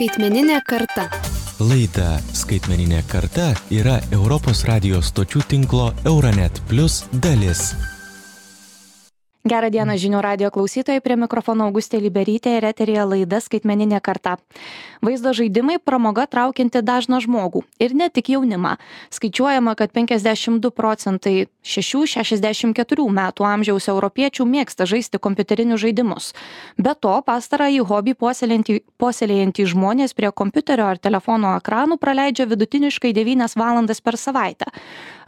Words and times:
Skaitmeninė 0.00 0.62
karta. 0.64 1.02
Laida 1.60 2.14
Skaitmeninė 2.32 3.02
karta 3.10 3.50
yra 3.68 3.98
Europos 4.16 4.64
radijos 4.64 5.12
stočių 5.12 5.44
tinklo 5.52 5.90
Euronet 6.08 6.64
Plus 6.72 7.02
dalis. 7.12 7.74
Gerą 9.40 9.70
dieną 9.72 9.94
žinių 9.96 10.18
radio 10.20 10.50
klausytojai, 10.52 11.00
prie 11.00 11.14
mikrofono 11.16 11.64
Augustė 11.64 11.96
Liberytė 11.96 12.58
ir 12.58 12.64
eterija 12.68 13.06
laida 13.08 13.38
skaitmeninė 13.40 13.96
karta. 14.04 14.34
Vaizdo 15.00 15.32
žaidimai 15.32 15.78
pramoga 15.80 16.26
traukianti 16.28 16.82
dažną 16.84 17.22
žmogų 17.24 17.62
ir 17.80 17.94
ne 17.96 18.10
tik 18.12 18.28
jaunimą. 18.34 18.74
Skaičiuojama, 19.08 19.72
kad 19.80 19.94
52 19.96 20.68
procentai 20.76 21.48
6-64 21.64 23.06
metų 23.16 23.46
amžiaus 23.48 23.88
europiečių 23.88 24.44
mėgsta 24.44 24.84
žaisti 24.84 25.16
kompiuterinius 25.16 25.80
žaidimus. 25.86 26.34
Be 26.76 26.92
to, 26.92 27.16
pastarąjį 27.24 27.80
hobį 27.88 28.16
puoselėjantys 28.20 29.72
žmonės 29.72 30.12
prie 30.20 30.28
kompiuterio 30.36 30.84
ar 30.84 31.00
telefono 31.00 31.56
ekranų 31.62 31.96
praleidžia 31.96 32.44
vidutiniškai 32.44 33.16
9 33.16 33.56
valandas 33.56 34.04
per 34.04 34.20
savaitę. 34.20 34.68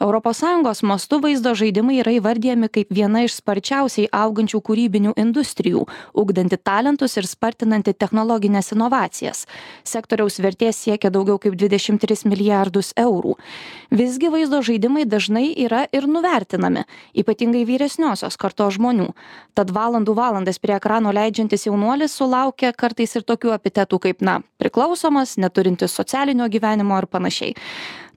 ES 0.03 0.83
mastu 0.83 1.19
vaizdo 1.23 1.53
žaidimai 1.55 2.01
yra 2.03 2.13
įvardyjami 2.17 2.69
kaip 2.75 2.89
viena 2.91 3.23
iš 3.23 3.37
sparčiausiai 3.39 4.09
augančių 4.11 4.59
kūrybinių 4.67 5.13
industrijų, 5.17 5.85
ugdanti 6.19 6.59
talentus 6.59 7.15
ir 7.17 7.27
spartinanti 7.27 7.95
technologinės 7.95 8.73
inovacijas. 8.75 9.47
Sektoriaus 9.87 10.41
vertės 10.43 10.81
siekia 10.83 11.11
daugiau 11.15 11.39
kaip 11.39 11.55
23 11.55 12.27
milijardus 12.27 12.93
eurų. 12.99 13.37
Visgi 13.95 14.33
vaizdo 14.33 14.63
žaidimai 14.67 15.07
dažnai 15.07 15.53
yra 15.55 15.85
ir 15.93 16.09
nuvertinami, 16.11 16.83
ypatingai 17.15 17.63
vyresniosios 17.69 18.37
kartos 18.37 18.75
žmonių. 18.81 19.13
Tad 19.55 19.71
valandų 19.71 20.17
valandas 20.19 20.59
prie 20.59 20.75
ekrano 20.81 21.15
leidžiantis 21.15 21.69
jaunuolis 21.69 22.17
sulaukia 22.19 22.73
kartais 22.75 23.15
ir 23.15 23.23
tokių 23.23 23.55
epitetų 23.55 24.03
kaip, 24.03 24.23
na, 24.27 24.41
priklausomas, 24.59 25.39
neturintis 25.39 25.95
socialinio 25.95 26.51
gyvenimo 26.51 26.99
ir 26.99 27.07
panašiai 27.07 27.55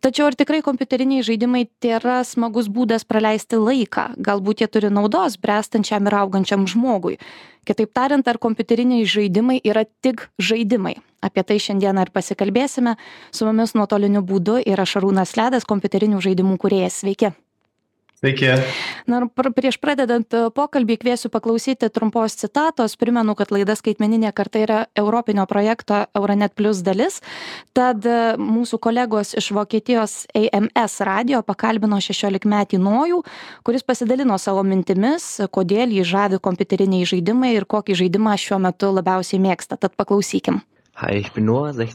tačiau 0.05 0.27
ar 0.29 0.35
tikrai 0.37 0.61
kompiuteriniai 0.61 1.25
žaidimai 1.25 1.63
tėra 1.81 2.19
smagus 2.27 2.67
būdas 2.69 3.07
praleisti 3.09 3.57
laiką? 3.57 4.11
Galbūt 4.21 4.61
jie 4.61 4.67
turi 4.69 4.91
naudos 4.93 5.39
bręstančiam 5.41 6.05
ir 6.05 6.17
augančiam 6.19 6.67
žmogui. 6.69 7.17
Kitaip 7.65 7.89
tariant 7.97 8.27
ar 8.29 8.37
kompiuteriniai 8.41 9.07
žaidimai 9.09 9.57
yra 9.65 9.85
tik 10.05 10.27
žaidimai? 10.37 10.99
Apie 11.25 11.41
tai 11.41 11.57
šiandieną 11.57 12.05
ir 12.05 12.13
pasikalbėsime. 12.13 12.93
Su 13.33 13.49
mumis 13.49 13.73
nuotoliniu 13.73 14.21
būdu 14.21 14.59
yra 14.61 14.85
šarūnas 14.85 15.33
ledas 15.39 15.65
kompiuterinių 15.65 16.21
žaidimų 16.21 16.59
kūrėjas. 16.61 17.01
Sveiki 17.01 17.33
Sveiki. 18.25 18.49
Na 19.05 19.19
ir 19.21 19.51
prieš 19.53 19.77
pradedant 19.77 20.33
e, 20.33 20.47
pokalbį 20.49 20.97
kviesiu 20.97 21.29
paklausyti 21.29 21.91
trumpos 21.93 22.33
citatos. 22.39 22.97
Primenu, 22.97 23.35
kad 23.37 23.53
laida 23.53 23.75
skaitmeninė 23.77 24.31
karta 24.33 24.63
yra 24.63 24.79
Europinio 24.97 25.45
projekto 25.45 26.07
Euronet 26.17 26.55
Plus 26.57 26.81
dalis. 26.81 27.21
Tad 27.77 28.01
e, 28.09 28.33
mūsų 28.41 28.81
kolegos 28.81 29.35
iš 29.37 29.51
Vokietijos 29.53 30.17
AMS 30.33 30.97
radio 31.05 31.43
pakalbino 31.45 32.01
16 32.01 32.49
metį 32.49 32.81
Nojų, 32.81 33.21
kuris 33.61 33.85
pasidalino 33.85 34.39
savo 34.41 34.65
mintimis, 34.65 35.35
kodėl 35.53 35.93
jį 35.93 36.09
žavi 36.09 36.41
kompiuteriniai 36.41 37.05
žaidimai 37.05 37.53
ir 37.59 37.69
kokį 37.69 38.01
žaidimą 38.01 38.39
šiuo 38.41 38.57
metu 38.65 38.89
labiausiai 38.95 39.43
mėgsta. 39.43 39.77
Tad 39.77 39.93
paklausykim. 39.93 40.63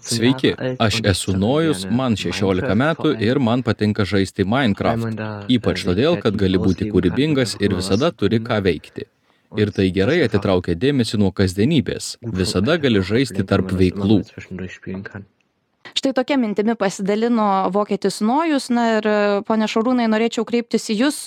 Sveiki, 0.03 0.51
aš 0.79 1.01
esu 1.09 1.33
Nojus, 1.33 1.87
man 1.89 2.19
16 2.21 2.75
metų 2.77 3.15
ir 3.25 3.41
man 3.41 3.65
patinka 3.65 4.05
žaisti 4.05 4.45
Minecraft. 4.45 5.23
Ypač 5.57 5.87
todėl, 5.89 6.19
kad 6.21 6.37
gali 6.37 6.61
būti 6.61 6.91
kūrybingas 6.93 7.57
ir 7.65 7.79
visada 7.79 8.13
turi 8.13 8.43
ką 8.45 8.61
veikti. 8.69 9.09
Ir 9.59 9.73
tai 9.75 9.89
gerai 9.91 10.21
atitraukia 10.27 10.77
dėmesį 10.79 11.19
nuo 11.25 11.33
kasdienybės. 11.35 12.19
Visada 12.43 12.77
gali 12.79 13.03
žaisti 13.03 13.47
tarp 13.49 13.73
veiklų 13.73 14.21
štai 15.97 16.13
tokia 16.17 16.37
mintimi 16.41 16.75
pasidalino 16.79 17.71
vokietis 17.75 18.21
nojus. 18.25 18.69
Na 18.73 18.85
ir 18.99 19.09
pone 19.49 19.69
šarūnai 19.71 20.09
norėčiau 20.11 20.47
kreiptis 20.49 20.91
į 20.93 20.99
jus 21.05 21.19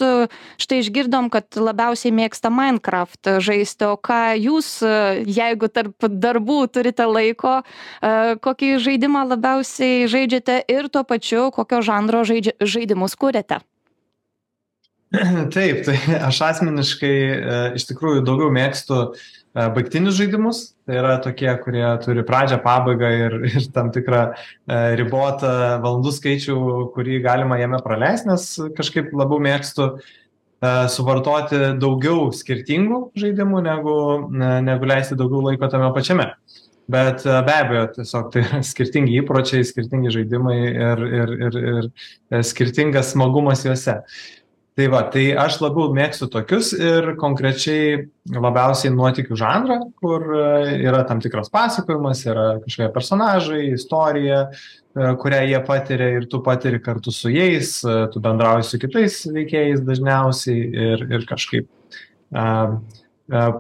štai 0.62 0.80
išgirdom 0.84 1.30
kad 1.34 1.48
labiausiai 1.58 2.14
mėgsta 2.16 2.52
minecraft 2.54 3.36
žaisti. 3.44 3.90
O 3.90 3.98
ką 3.98 4.22
jūs 4.40 4.80
jeigu 5.28 5.70
tarp 5.74 6.08
darbų 6.08 6.62
turite 6.74 7.08
laiko 7.10 7.60
kokį 8.46 8.78
žaidimą 8.84 9.28
labiausiai 9.34 10.08
žaidžiate 10.12 10.64
ir 10.72 10.90
tuo 10.94 11.06
pačiu 11.08 11.50
kokio 11.54 11.84
žanro 11.86 12.24
žaidžia 12.28 12.58
žaidimus 12.62 13.18
kuriate? 13.20 13.62
Taip, 15.54 15.84
tai 15.86 15.98
aš 16.26 16.40
asmeniškai 16.48 17.14
e, 17.14 17.58
iš 17.78 17.86
tikrųjų 17.92 18.24
daugiau 18.26 18.50
mėgstu 18.54 18.98
e, 18.98 19.43
baigtinius 19.54 20.18
žaidimus, 20.18 20.64
tai 20.88 20.98
yra 20.98 21.18
tokie, 21.22 21.50
kurie 21.62 21.86
turi 22.02 22.24
pradžią, 22.26 22.58
pabaigą 22.64 23.12
ir, 23.14 23.38
ir 23.52 23.70
tam 23.76 23.92
tikrą 23.94 24.24
e, 24.34 24.82
ribotą 25.00 25.54
valandų 25.84 26.14
skaičių, 26.18 26.58
kurį 26.96 27.22
galima 27.26 27.60
jame 27.62 27.80
praleisti, 27.86 28.32
nes 28.32 28.50
kažkaip 28.78 29.14
labiau 29.14 29.42
mėgstu 29.44 29.96
suvartoti 30.64 31.58
daugiau 31.76 32.30
skirtingų 32.32 33.00
žaidimų, 33.20 33.58
negu, 33.66 33.96
negu 34.64 34.88
leisti 34.88 35.18
daugiau 35.20 35.42
laiko 35.50 35.68
tame 35.68 35.90
pačiame. 35.92 36.30
Bet 36.94 37.26
be 37.28 37.56
abejo, 37.56 37.82
tiesiog 37.98 38.30
tai 38.32 38.46
yra 38.46 38.62
skirtingi 38.64 39.18
įpročiai, 39.20 39.66
skirtingi 39.68 40.14
žaidimai 40.16 40.56
ir, 40.70 41.04
ir, 41.20 41.34
ir, 41.50 41.60
ir 41.74 42.48
skirtingas 42.48 43.12
smagumas 43.12 43.66
juose. 43.68 43.98
Uh, 44.00 44.43
tai 44.76 44.88
va 44.90 45.04
tai 45.14 45.26
aš 45.38 45.60
labiau 45.62 45.92
mėgstu 45.94 46.28
tokius 46.34 46.72
ir 46.74 47.14
konkrečiai 47.22 48.08
labiausiai 48.34 48.94
nuotykių 48.94 49.38
žanrą 49.38 49.78
kur 50.02 50.26
e, 50.34 50.48
yra 50.82 51.04
tam 51.10 51.22
tikras 51.22 51.52
pasakojimas 51.54 52.24
yra 52.26 52.48
kažkokie 52.64 52.90
personažai 52.96 53.62
istorija 53.76 54.40
e, 54.50 55.14
kurią 55.22 55.44
jie 55.52 55.62
patiria 55.68 56.10
ir 56.18 56.28
tu 56.32 56.42
patiri 56.46 56.82
kartu 56.82 57.14
su 57.14 57.30
jais 57.34 57.76
e, 57.86 58.00
tu 58.14 58.24
bendrauji 58.24 58.68
su 58.72 58.82
kitais 58.82 59.22
veikėjais 59.38 59.86
dažniausiai 59.86 60.68
ir 60.90 61.08
ir 61.20 61.30
kažkaip 61.30 61.70
a 62.34 62.50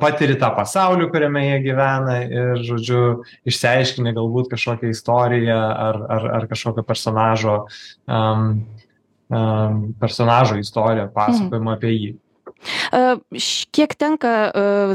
patiri 0.01 0.35
tą 0.35 0.49
pasaulį 0.57 1.07
kuriame 1.13 1.43
jie 1.45 1.59
gyvena 1.63 2.17
ir 2.25 2.63
žodžiu 2.67 3.03
išsiaiškini 3.47 4.11
galbūt 4.17 4.49
kažkokią 4.51 4.89
istoriją 4.91 5.59
ar 5.85 5.99
ar 6.17 6.25
ar 6.39 6.47
kažkokio 6.51 6.83
personažo 6.83 7.55
um, 8.07 8.65
personažo 9.99 10.59
istoriją, 10.61 11.09
pasakojimą 11.15 11.71
hmm. 11.71 11.77
apie 11.77 11.95
jį. 11.95 12.11
Kiek 13.75 13.95
tenka 13.99 14.31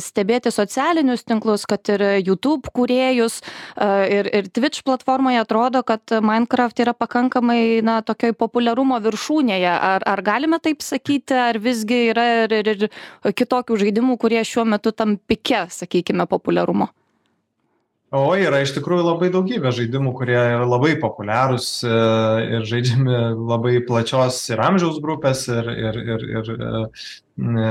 stebėti 0.02 0.52
socialinius 0.54 1.24
tinklus, 1.28 1.66
kad 1.68 1.84
ir 1.92 2.04
YouTube 2.24 2.70
kūrėjus 2.72 3.40
ir, 3.76 4.30
ir 4.32 4.48
Twitch 4.54 4.84
platformoje 4.86 5.42
atrodo, 5.42 5.82
kad 5.86 6.00
Minecraft 6.24 6.80
yra 6.84 6.94
pakankamai, 6.96 7.80
na, 7.84 7.98
tokioj 8.06 8.32
populiarumo 8.40 9.00
viršūnėje. 9.04 9.74
Ar, 9.90 10.06
ar 10.06 10.24
galime 10.24 10.60
taip 10.64 10.84
sakyti, 10.84 11.36
ar 11.36 11.60
visgi 11.60 12.06
yra 12.12 12.28
ir, 12.46 12.56
ir, 12.62 12.72
ir 12.88 13.34
kitokių 13.36 13.80
žaidimų, 13.84 14.16
kurie 14.20 14.40
šiuo 14.46 14.64
metu 14.68 14.94
tam 14.96 15.18
pike, 15.28 15.66
sakykime, 15.74 16.28
populiarumo? 16.30 16.88
O 18.14 18.22
yra 18.38 18.62
iš 18.64 18.72
tikrųjų 18.76 19.04
labai 19.04 19.28
daugybė 19.32 19.72
žaidimų 19.76 20.14
kurie 20.16 20.36
yra 20.38 20.64
labai 20.64 20.94
populiarūs 21.00 21.68
e, 21.84 21.92
ir 22.56 22.66
žaidžiami 22.68 23.18
labai 23.36 23.74
plačios 23.84 24.40
ir 24.48 24.62
amžiaus 24.64 25.00
grupės 25.04 25.44
ir 25.52 25.68
ir 25.72 26.00
ir 26.00 26.26
ir 26.32 26.50
e, 26.54 26.82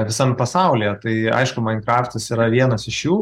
visam 0.08 0.36
pasaulyje. 0.38 0.96
Tai 1.03 1.16
aišku 1.42 1.64
mainkraftas 1.66 2.30
yra 2.36 2.50
vienas 2.53 2.88
iš 2.90 3.03
jų. 3.08 3.20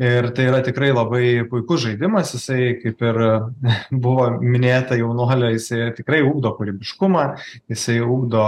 Ir 0.00 0.30
tai 0.32 0.46
yra 0.48 0.62
tikrai 0.64 0.94
labai 0.96 1.24
puikus 1.50 1.84
žaidimas. 1.84 2.32
Jisai 2.32 2.72
kaip 2.80 3.04
ir 3.04 3.20
buvo 4.04 4.30
minėta 4.40 4.96
jaunuolio 4.96 5.52
jisai 5.52 5.90
tikrai 5.98 6.22
ugdo 6.24 6.54
kūrybiškumą 6.56 7.26
jisai 7.68 8.00
ugdo 8.00 8.46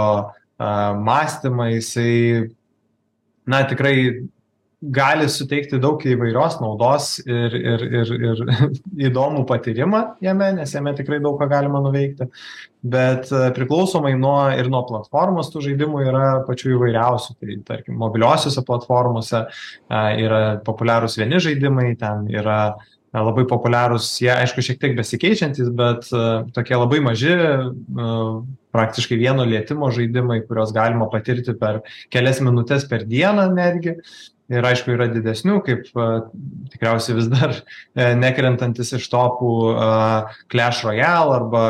mąstymą 0.57 1.69
jisai 1.75 2.49
na 3.45 3.63
tikrai 3.69 4.29
gali 4.91 5.27
suteikti 5.31 5.79
daug 5.81 6.01
įvairios 6.03 6.57
naudos 6.61 7.17
ir 7.23 7.55
ir 7.55 7.83
ir 7.87 8.13
ir 8.29 8.43
įdomų 9.09 9.45
patyrimą 9.49 10.03
jame 10.23 10.51
nes 10.59 10.73
jame 10.75 10.93
tikrai 10.97 11.21
daug 11.23 11.39
ką 11.39 11.47
galima 11.51 11.81
nuveikti. 11.83 12.27
Bet 12.83 13.29
e, 13.31 13.45
priklausomai 13.55 14.11
nuo 14.19 14.37
ir 14.51 14.67
nuo 14.71 14.81
platformos 14.89 15.53
tų 15.53 15.61
žaidimų 15.69 16.01
yra 16.03 16.25
pačių 16.47 16.73
įvairiausių. 16.75 17.37
Tai 17.39 17.59
tarkim 17.69 17.95
mobiliosiose 18.01 18.65
platformose 18.67 19.45
a 19.87 20.01
yra 20.19 20.41
populiarūs 20.65 21.15
vieni 21.21 21.39
žaidimai 21.43 21.93
ten 21.99 22.27
yra 22.33 22.73
labai 23.21 23.45
populiarūs 23.45 24.07
jie 24.23 24.31
aišku 24.33 24.63
šiek 24.65 24.79
tiek 24.81 24.95
besikeičiantys 24.97 25.69
bet 25.77 26.09
e, 26.09 26.27
tokie 26.55 26.75
labai 26.75 26.99
maži 27.05 27.33
e, 27.33 27.49
praktiškai 28.73 29.19
vieno 29.21 29.45
lietimo 29.45 29.91
žaidimai 29.93 30.41
kuriuos 30.47 30.73
galima 30.73 31.09
patirti 31.11 31.53
per 31.59 31.83
kelias 32.13 32.41
minutes 32.41 32.87
per 32.89 33.05
dieną 33.09 33.51
netgi 33.53 33.99
ir 34.51 34.65
aišku 34.67 34.91
yra 34.93 35.07
didesnių 35.11 35.59
kaip 35.65 35.85
tikriausiai 36.73 37.15
vis 37.17 37.29
dar 37.31 37.55
e, 37.55 38.09
nekrentantis 38.19 38.91
iš 38.97 39.07
topų 39.11 39.51
Clash 40.51 40.83
Royale 40.87 41.37
arba 41.37 41.63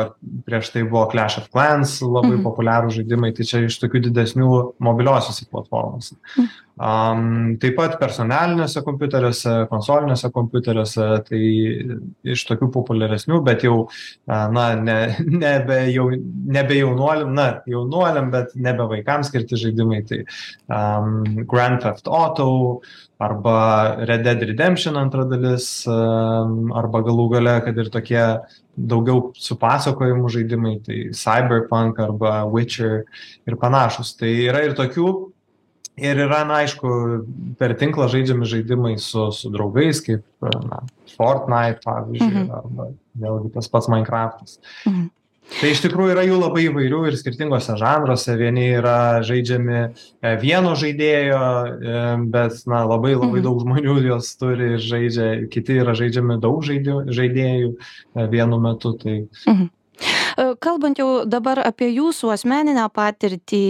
prieš 0.48 0.72
tai 0.74 0.82
buvo 0.88 1.06
Clash 1.12 1.38
of 1.42 1.50
Clans 1.54 2.00
labai 2.02 2.34
mhm. 2.34 2.44
populiarūs 2.46 2.98
žaidimai, 2.98 3.32
tai 3.36 3.46
čia 3.48 3.64
iš 3.68 3.78
tokių 3.82 4.06
didesnių 4.08 4.50
mobiliosiuose 4.84 5.48
platformose. 5.50 6.18
Mhm. 6.34 6.52
Um, 6.74 7.54
taip 7.62 7.76
pat 7.78 7.92
personaliniuose 8.00 8.80
kompiuteriuose, 8.82 9.52
konsoliniuose 9.70 10.30
kompiuteriuose, 10.34 11.04
tai 11.28 11.42
iš 12.34 12.42
tokių 12.48 12.66
populiaresnių, 12.74 13.38
bet 13.46 13.62
jau, 13.62 13.76
na, 14.26 14.64
ne, 14.74 14.96
nebe, 15.44 15.76
jau, 15.94 16.08
nebe 16.56 16.80
jaunuoliam, 16.80 17.30
na, 17.36 17.46
jaunuoliam, 17.70 18.32
bet 18.32 18.56
nebe 18.58 18.88
vaikams 18.90 19.30
skirti 19.30 19.60
žaidimai, 19.60 20.00
tai 20.08 20.24
um, 20.66 21.22
Grand 21.46 21.78
Theft 21.84 22.10
Auto 22.10 22.48
arba 23.22 24.02
Red 24.08 24.24
Dead 24.26 24.42
Redemption 24.42 24.98
antra 24.98 25.22
dalis, 25.30 25.68
um, 25.86 26.72
arba 26.74 27.04
galų 27.06 27.28
gale, 27.36 27.54
kad 27.68 27.78
ir 27.78 27.92
tokie 27.94 28.24
daugiau 28.74 29.28
su 29.38 29.54
pasakojimu 29.62 30.26
žaidimai, 30.34 30.74
tai 30.82 30.98
Cyberpunk 31.14 32.02
arba 32.02 32.40
Witcher 32.50 33.04
ir 33.46 33.58
panašus. 33.62 34.16
Tai 34.18 34.34
yra 34.48 34.64
ir 34.66 34.74
tokių 34.74 35.06
ir 35.96 36.16
yra 36.26 36.44
na 36.48 36.62
aišku 36.64 36.88
per 37.58 37.74
tinklą 37.78 38.08
žaidžiami 38.10 38.46
žaidimai 38.50 38.94
su 38.98 39.30
su 39.32 39.50
draugais 39.54 40.00
kaip 40.02 40.24
na 40.42 40.80
fortnait 41.16 41.78
pavyzdžiui 41.84 42.32
Mhm. 42.44 42.50
arba 42.50 42.88
vėlgi 43.18 43.52
tas 43.54 43.68
pats 43.68 43.86
mainkraftas 43.88 44.58
Mhm. 44.86 45.10
tai 45.60 45.70
iš 45.70 45.82
tikrųjų 45.84 46.10
yra 46.16 46.24
jų 46.26 46.38
labai 46.40 46.62
įvairių 46.66 47.00
ir 47.06 47.16
skirtinguose 47.20 47.76
žanruose 47.78 48.34
vieni 48.40 48.64
yra 48.80 49.20
žaidžiami 49.22 49.78
e, 50.22 50.36
vieno 50.42 50.72
žaidėjo 50.74 51.40
e, 51.78 52.26
bet 52.32 52.66
na 52.66 52.82
labai 52.88 53.14
labai 53.14 53.38
Mhm. 53.38 53.44
daug 53.44 53.60
žmonių 53.62 53.96
juos 54.08 54.34
turi 54.40 54.72
ir 54.74 54.78
žaidžia 54.82 55.48
kiti 55.52 55.78
yra 55.78 55.94
žaidžiami 55.94 56.40
daug 56.40 56.58
žaidėjų 56.64 57.06
žaidėjų 57.12 57.70
e, 58.16 58.26
vienu 58.34 58.58
metu 58.58 58.96
tai 58.98 59.28
E, 59.46 59.68
Kalbant 60.34 60.98
jau 60.98 61.08
dabar 61.30 61.60
apie 61.62 61.88
jūsų 61.94 62.32
asmeninę 62.34 62.84
patirtį, 62.94 63.62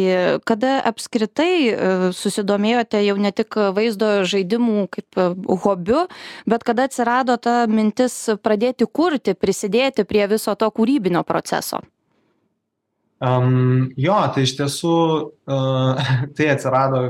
kada 0.48 0.78
apskritai 0.88 1.56
e, 1.68 1.88
susidomėjote 2.16 3.02
jau 3.04 3.16
ne 3.20 3.32
tik 3.36 3.58
vaizdo 3.76 4.22
žaidimų 4.28 4.86
kaip 4.94 5.18
e, 5.20 5.26
hobiu, 5.64 6.06
bet 6.48 6.64
kada 6.64 6.86
atsirado 6.88 7.36
ta 7.36 7.64
mintis 7.68 8.16
pradėti 8.40 8.88
kurti, 8.88 9.36
prisidėti 9.36 10.06
prie 10.08 10.24
viso 10.30 10.54
to 10.56 10.70
kūrybinio 10.72 11.24
proceso? 11.28 11.82
Um, 13.24 13.90
jo, 14.00 14.16
tai 14.34 14.46
iš 14.48 14.56
tiesų 14.58 14.94
uh, 14.96 16.08
tai 16.36 16.48
atsirado, 16.54 17.04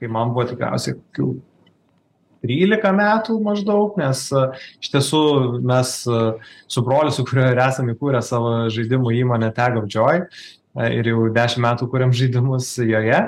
kai 0.00 0.08
man 0.12 0.32
buvo 0.32 0.48
tikriausiai 0.48 0.96
13 2.46 2.96
metų 2.96 3.38
maždaug, 3.44 3.98
nes 4.00 4.26
uh, 4.34 4.54
iš 4.82 4.92
tiesų 4.94 5.22
mes 5.66 5.96
uh, 6.10 6.52
su 6.70 6.84
broliu, 6.86 7.14
su 7.14 7.26
kuriuo 7.28 7.50
ir 7.52 7.62
esame 7.66 7.96
įkūrę 7.96 8.22
savo 8.24 8.56
žaidimų 8.72 9.14
įmonę 9.22 9.52
Tag 9.56 9.80
of 9.82 9.90
Joy 9.92 10.24
uh, 10.24 10.40
ir 10.84 11.12
jau 11.12 11.28
10 11.32 11.62
metų 11.64 11.90
kuriam 11.92 12.14
žaidimus 12.14 12.74
joje. 12.84 13.22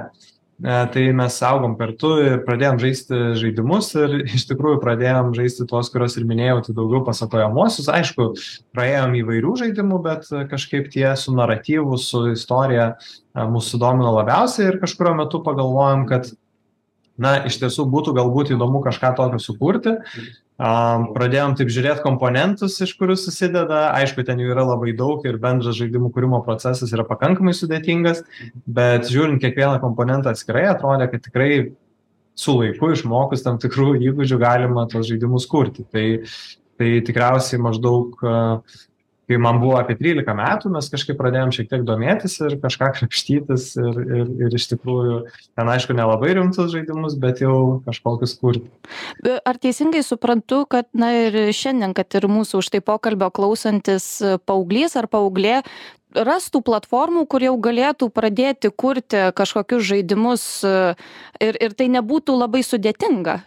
Tai 0.58 1.02
mes 1.14 1.36
augom 1.46 1.76
kartu 1.78 2.08
ir 2.18 2.40
pradėjom 2.42 2.80
žaisti 2.82 3.18
žaidimus 3.38 3.92
ir 3.94 4.16
iš 4.26 4.48
tikrųjų 4.48 4.80
pradėjom 4.82 5.30
žaisti 5.36 5.66
tuos, 5.70 5.86
kuriuos 5.94 6.16
ir 6.18 6.24
minėjau, 6.26 6.56
tai 6.66 6.74
daugiau 6.74 7.04
pasakojamosius. 7.06 7.86
Aišku, 7.94 8.26
praėjom 8.74 9.14
įvairių 9.20 9.54
žaidimų, 9.60 10.00
bet 10.02 10.26
kažkaip 10.50 10.90
tie 10.90 11.06
su 11.14 11.36
naratyvu, 11.36 11.94
su 12.02 12.24
istorija 12.32 12.88
a, 12.96 13.46
mus 13.46 13.70
sudomino 13.70 14.10
labiausiai 14.16 14.72
ir 14.72 14.80
kažkurio 14.82 15.14
metu 15.20 15.44
pagalvojom, 15.46 16.08
kad 16.10 16.32
na, 17.20 17.34
iš 17.48 17.58
tiesų 17.60 17.86
būtų 17.90 18.14
galbūt 18.16 18.52
įdomu 18.54 18.80
kažką 18.84 19.12
tokio 19.18 19.40
sukurti. 19.42 19.96
A, 20.58 20.70
Pradėjom 21.14 21.56
taip 21.58 21.72
žiūrėti 21.74 22.04
komponentus, 22.04 22.78
iš 22.84 22.94
kurių 22.98 23.18
susideda. 23.18 23.88
Aišku, 23.98 24.24
ten 24.26 24.40
jų 24.42 24.52
yra 24.54 24.64
labai 24.66 24.94
daug 24.96 25.26
ir 25.26 25.40
bendras 25.42 25.78
žaidimų 25.78 26.12
kūrimo 26.14 26.40
procesas 26.46 26.94
yra 26.94 27.06
pakankamai 27.08 27.54
sudėtingas, 27.54 28.24
bet 28.66 29.10
žiūrint 29.10 29.42
kiekvieną 29.42 29.78
komponentą 29.82 30.34
atskirai, 30.34 30.68
atrodė, 30.72 31.10
kad 31.12 31.26
tikrai 31.26 31.52
su 32.38 32.54
laiku 32.54 32.92
išmokus 32.94 33.42
tam 33.46 33.58
tikrų 33.62 33.96
įgūdžių 34.10 34.38
galima 34.42 34.86
tos 34.90 35.08
žaidimus 35.10 35.46
kurti. 35.50 35.86
Tai, 35.90 36.06
tai 36.78 36.92
tikriausiai 37.06 37.62
maždaug, 37.62 38.14
a, 38.22 38.60
kai 39.28 39.38
man 39.40 39.60
buvo 39.60 39.76
apie 39.76 39.96
13 39.98 40.34
metų, 40.38 40.72
mes 40.72 40.88
kažkaip 40.92 41.18
pradėjom 41.20 41.52
šiek 41.54 41.68
tiek 41.70 41.84
domėtis 41.86 42.38
ir 42.40 42.56
kažką 42.62 42.90
krapštytis 42.96 43.66
ir, 43.80 44.00
ir, 44.20 44.30
ir 44.46 44.56
iš 44.56 44.70
tikrųjų 44.72 45.18
ten 45.58 45.72
aišku 45.74 45.96
nelabai 45.96 46.32
rimtus 46.38 46.72
žaidimus, 46.72 47.18
bet 47.20 47.42
jau 47.44 47.82
kažkokius 47.86 48.34
kurti. 48.40 48.72
E, 49.20 49.36
Ar 49.38 49.60
teisingai 49.60 50.02
suprantu, 50.06 50.62
kad, 50.70 50.88
na 50.96 51.12
ir 51.26 51.38
šiandien, 51.56 51.92
kad 51.96 52.16
ir 52.16 52.28
mūsų 52.32 52.62
už 52.62 52.72
tai 52.72 52.82
pokalbio 52.84 53.28
klausantis 53.34 54.08
e, 54.24 54.38
paauglys 54.48 54.96
ar 54.98 55.10
paauglė, 55.12 55.60
rastų 56.16 56.62
platformų, 56.64 57.26
kur 57.28 57.44
jau 57.44 57.54
galėtų 57.60 58.08
pradėti 58.14 58.72
kurti 58.72 59.28
kažkokius 59.36 59.84
žaidimus 59.90 60.48
e, 60.64 60.74
ir, 61.44 61.60
ir 61.60 61.76
tai 61.76 61.92
nebūtų 61.92 62.40
labai 62.40 62.64
sudėtinga. 62.64 63.42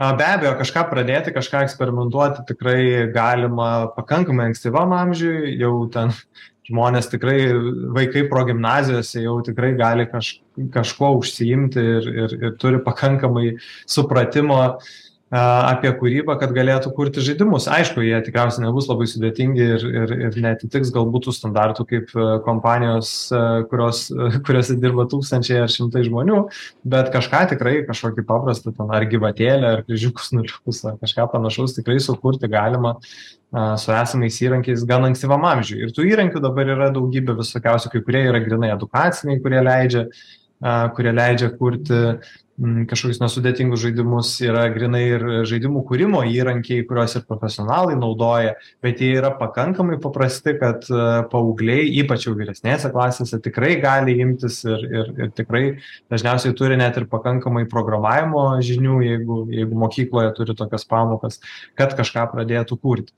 Be 0.00 0.24
abejo, 0.24 0.54
kažką 0.56 0.86
pradėti, 0.88 1.32
kažką 1.34 1.66
eksperimentuoti 1.66 2.46
tikrai 2.48 2.84
galima 3.12 3.90
pakankamai 3.92 4.46
ankstyvam 4.48 4.94
amžiui, 4.96 5.58
jau 5.60 5.74
ten 5.92 6.14
žmonės 6.70 7.10
tikrai, 7.12 7.36
vaikai 7.98 8.22
progymnazijose 8.30 9.26
jau 9.26 9.34
tikrai 9.44 9.74
gali 9.76 10.06
kaž, 10.08 10.38
kažkuo 10.72 11.12
užsiimti 11.18 11.84
ir, 11.98 12.08
ir, 12.24 12.36
ir 12.38 12.56
turi 12.62 12.80
pakankamai 12.86 13.58
supratimo 13.84 14.62
apie 15.30 15.92
kūrybą, 15.94 16.34
kad 16.40 16.50
galėtų 16.54 16.90
kurti 16.96 17.22
žaidimus. 17.22 17.68
Aišku, 17.70 18.02
jie 18.02 18.18
tikriausiai 18.26 18.64
nebus 18.64 18.88
labai 18.90 19.06
sudėtingi 19.06 19.62
ir, 19.76 19.84
ir, 19.86 20.14
ir 20.26 20.38
netitiks 20.42 20.90
galbūt 20.94 21.28
tų 21.28 21.34
standartų 21.36 21.86
kaip 21.86 22.14
kompanijos, 22.46 23.12
kurios, 23.70 24.08
kuriuose 24.46 24.74
dirba 24.82 25.06
tūkstančiai 25.10 25.60
ar 25.62 25.70
šimtai 25.70 26.02
žmonių, 26.08 26.40
bet 26.82 27.12
kažką 27.14 27.44
tikrai, 27.54 27.76
kažkokį 27.86 28.26
paprastą, 28.26 28.74
ten, 28.74 28.90
ar 28.90 29.06
gyvatėlę, 29.10 29.76
ar 29.76 29.84
kryžiukus 29.86 30.32
nuliukus, 30.34 30.82
ar 30.90 30.98
kažką 30.98 31.28
panašaus 31.36 31.78
tikrai 31.78 32.00
sukurti 32.02 32.50
galima 32.50 32.96
su 33.50 33.94
esamais 33.94 34.42
įrankiais 34.42 34.82
gan 34.86 35.06
ankstyvam 35.08 35.46
amžiui. 35.46 35.84
Ir 35.86 35.94
tų 35.94 36.10
įrankių 36.10 36.42
dabar 36.42 36.74
yra 36.74 36.90
daugybė 36.94 37.38
visokiausių, 37.38 37.94
kai 37.94 38.02
kurie 38.06 38.26
yra 38.30 38.42
grinai 38.42 38.74
edukaciniai, 38.74 39.38
kurie 39.42 39.62
leidžia, 39.62 40.06
kurie 40.98 41.14
leidžia 41.14 41.54
kurti 41.54 41.98
kažkokius 42.60 43.20
nesudėtingus 43.22 43.80
žaidimus, 43.80 44.32
yra 44.44 44.66
grinai 44.72 45.02
ir 45.06 45.24
žaidimų 45.48 45.82
kūrimo 45.88 46.20
įrankiai, 46.28 46.84
kuriuos 46.88 47.16
ir 47.16 47.24
profesionalai 47.28 47.96
naudoja, 47.98 48.56
bet 48.84 49.00
jie 49.00 49.14
yra 49.16 49.30
pakankamai 49.38 49.96
paprasti, 50.02 50.54
kad 50.60 50.84
a, 50.92 51.22
paaugliai, 51.30 51.86
ypač 52.02 52.26
jau 52.28 52.34
vyresnėse 52.36 52.90
klasėse, 52.92 53.40
tikrai 53.44 53.76
gali 53.82 54.18
imtis 54.20 54.60
ir, 54.68 54.84
ir, 54.88 55.12
ir 55.24 55.32
tikrai 55.36 55.64
dažniausiai 56.12 56.56
turi 56.58 56.76
net 56.80 57.00
ir 57.00 57.08
pakankamai 57.10 57.64
programavimo 57.70 58.44
žinių, 58.66 58.98
jeigu, 59.06 59.40
jeigu 59.54 59.80
mokykloje 59.84 60.34
turi 60.36 60.56
tokias 60.58 60.84
pamokas, 60.90 61.40
kad 61.78 61.96
kažką 61.98 62.28
pradėtų 62.34 62.76
kurti. 62.80 63.16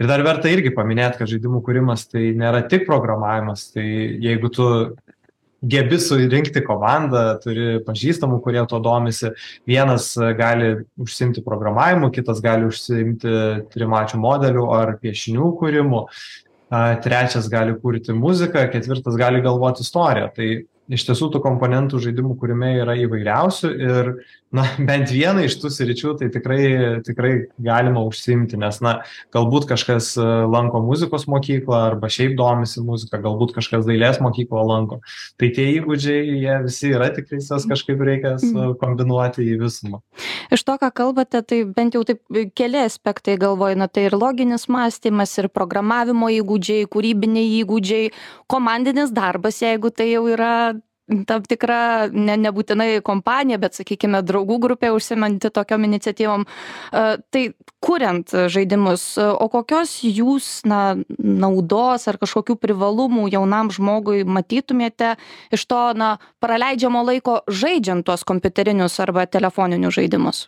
Ir 0.00 0.10
dar 0.10 0.24
verta 0.26 0.52
irgi 0.52 0.74
paminėti, 0.76 1.22
kad 1.22 1.32
žaidimų 1.32 1.64
kūrimas 1.64 2.06
tai 2.12 2.32
nėra 2.36 2.64
tik 2.68 2.84
programavimas, 2.88 3.70
tai 3.72 3.86
jeigu 4.22 4.52
tu 4.52 4.68
gebi 5.62 5.98
surinkti 6.02 6.62
komandą, 6.66 7.24
turi 7.42 7.78
pažįstamų, 7.86 8.40
kurie 8.42 8.62
to 8.68 8.80
domisi. 8.82 9.30
Vienas 9.68 10.12
gali 10.38 10.74
užsimti 11.00 11.44
programavimu, 11.46 12.10
kitas 12.14 12.42
gali 12.44 12.66
užsimti 12.70 13.36
trimačių 13.72 14.20
modelių 14.22 14.66
ar 14.74 14.96
piešinių 15.02 15.52
kūrimu, 15.60 16.02
trečias 17.04 17.48
gali 17.52 17.76
kurti 17.78 18.16
muziką, 18.16 18.66
ketvirtas 18.72 19.18
gali 19.20 19.42
galvoti 19.44 19.86
istoriją. 19.86 20.30
Tai 20.34 20.50
iš 20.92 21.06
tiesų 21.08 21.30
tų 21.32 21.42
komponentų 21.44 22.00
žaidimų 22.02 22.36
kūrime 22.40 22.74
yra 22.82 22.96
įvairiausių 23.04 23.72
ir 23.72 24.12
na 24.52 24.66
bent 24.88 25.12
vieną 25.12 25.46
iš 25.46 25.56
tų 25.62 25.72
sričių 25.72 26.14
tai 26.20 26.28
tikrai 26.34 26.62
tikrai 27.06 27.32
galima 27.62 28.04
užsiimti 28.08 28.60
nes 28.60 28.80
na 28.84 28.98
galbūt 29.34 29.68
kažkas 29.70 30.12
e, 30.20 30.26
lanko 30.52 30.82
muzikos 30.84 31.26
mokyklą 31.30 31.80
arba 31.92 32.10
šiaip 32.12 32.36
domisi 32.38 32.82
muzika 32.84 33.20
galbūt 33.22 33.54
kažkas 33.56 33.86
dailės 33.88 34.20
mokyklą 34.22 34.64
lanko. 34.68 35.00
Tai 35.40 35.50
tie 35.56 35.68
įgūdžiai 35.78 36.38
jie 36.42 36.58
visi 36.66 36.92
yra 36.92 37.10
tiktais 37.14 37.48
juos 37.50 37.66
kažkaip 37.70 38.02
reikia 38.04 38.36
sukombinuoti 38.42 39.46
į 39.54 39.58
visumą. 39.62 40.02
Iš 40.52 40.64
to, 40.68 40.76
ką 40.80 40.90
kalbate, 40.92 41.40
tai 41.48 41.62
bent 41.64 41.96
jau 41.96 42.02
taip 42.06 42.20
keli 42.58 42.82
aspektai 42.82 43.38
galvoju, 43.40 43.78
na 43.80 43.88
tai 43.88 44.06
ir 44.10 44.16
loginis 44.18 44.68
mąstymas, 44.72 45.32
ir 45.40 45.48
programavimo 45.52 46.28
įgūdžiai, 46.32 46.88
kūrybiniai 46.92 47.62
įgūdžiai, 47.62 48.12
komandinis 48.52 49.14
darbas, 49.14 49.62
jeigu 49.64 49.92
tai 49.94 50.10
jau 50.12 50.26
yra 50.28 50.52
tam 51.28 51.44
tikra 51.46 52.08
ne 52.12 52.36
nebūtinai 52.40 53.02
kompanija 53.04 53.60
bet 53.62 53.78
sakykime 53.78 54.22
draugų 54.26 54.58
grupė 54.66 54.92
užsiimanti 54.96 55.52
tokiom 55.54 55.86
iniciatyvom. 55.88 56.46
A, 56.46 57.04
tai 57.32 57.44
kuriant 57.82 58.30
žaidimus 58.52 59.04
o 59.18 59.48
kokios 59.52 59.98
jūs 60.06 60.62
na 60.68 60.96
naudos 61.18 62.06
ar 62.10 62.18
kažkokių 62.22 62.56
privalumų 62.62 63.28
jaunam 63.34 63.72
žmogui 63.74 64.22
matytumėte 64.24 65.16
iš 65.54 65.66
to 65.66 65.82
na 65.98 66.16
praleidžiamo 66.42 67.04
laiko 67.08 67.40
žaidžiant 67.50 68.06
tuos 68.06 68.26
kompiuterinius 68.28 69.00
arba 69.02 69.26
telefoninius 69.26 69.98
žaidimus 69.98 70.46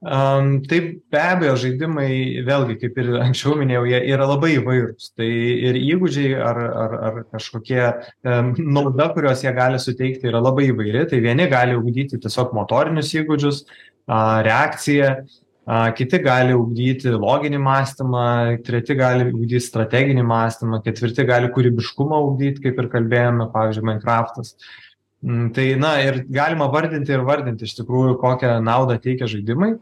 Um, 0.00 0.62
taip, 0.62 1.02
be 1.10 1.18
abejo, 1.18 1.56
žaidimai, 1.58 2.44
vėlgi, 2.46 2.76
kaip 2.84 3.00
ir 3.02 3.08
anksčiau 3.18 3.56
minėjau, 3.58 3.82
jie 3.90 3.98
yra 4.12 4.28
labai 4.30 4.52
įvairūs. 4.54 5.08
Tai 5.18 5.26
ir 5.26 5.78
įgūdžiai 5.80 6.36
ar, 6.38 6.60
ar, 6.84 6.94
ar 7.08 7.18
kažkokie 7.34 7.80
um, 7.82 8.52
nauda, 8.62 9.08
kuriuos 9.16 9.42
jie 9.42 9.50
gali 9.56 9.80
suteikti, 9.82 10.30
yra 10.30 10.38
labai 10.44 10.68
įvairi. 10.68 11.02
Tai 11.10 11.18
vieni 11.24 11.48
gali 11.50 11.74
ugdyti 11.74 12.20
tiesiog 12.22 12.54
motorinius 12.54 13.10
įgūdžius, 13.18 13.64
uh, 13.66 14.38
reakciją, 14.46 15.12
uh, 15.26 15.88
kiti 15.98 16.22
gali 16.22 16.54
ugdyti 16.54 17.18
loginį 17.18 17.58
mąstymą, 17.66 18.26
treti 18.68 18.94
gali 19.02 19.26
ugdyti 19.32 19.66
strateginį 19.66 20.22
mąstymą, 20.30 20.78
ketvirti 20.86 21.26
gali 21.26 21.50
kūrybiškumą 21.56 22.22
ugdyti, 22.30 22.68
kaip 22.68 22.78
ir 22.84 22.92
kalbėjome, 22.94 23.50
pavyzdžiui, 23.50 23.90
Minecraftas. 23.90 24.54
Mm, 24.54 24.87
tai, 25.54 25.74
na, 25.80 25.96
ir 26.04 26.22
galima 26.30 26.68
vardinti 26.70 27.14
ir 27.14 27.24
vardinti 27.26 27.66
iš 27.66 27.74
tikrųjų, 27.80 28.16
kokią 28.22 28.58
naudą 28.62 28.98
teikia 29.02 29.26
žaidimai. 29.30 29.74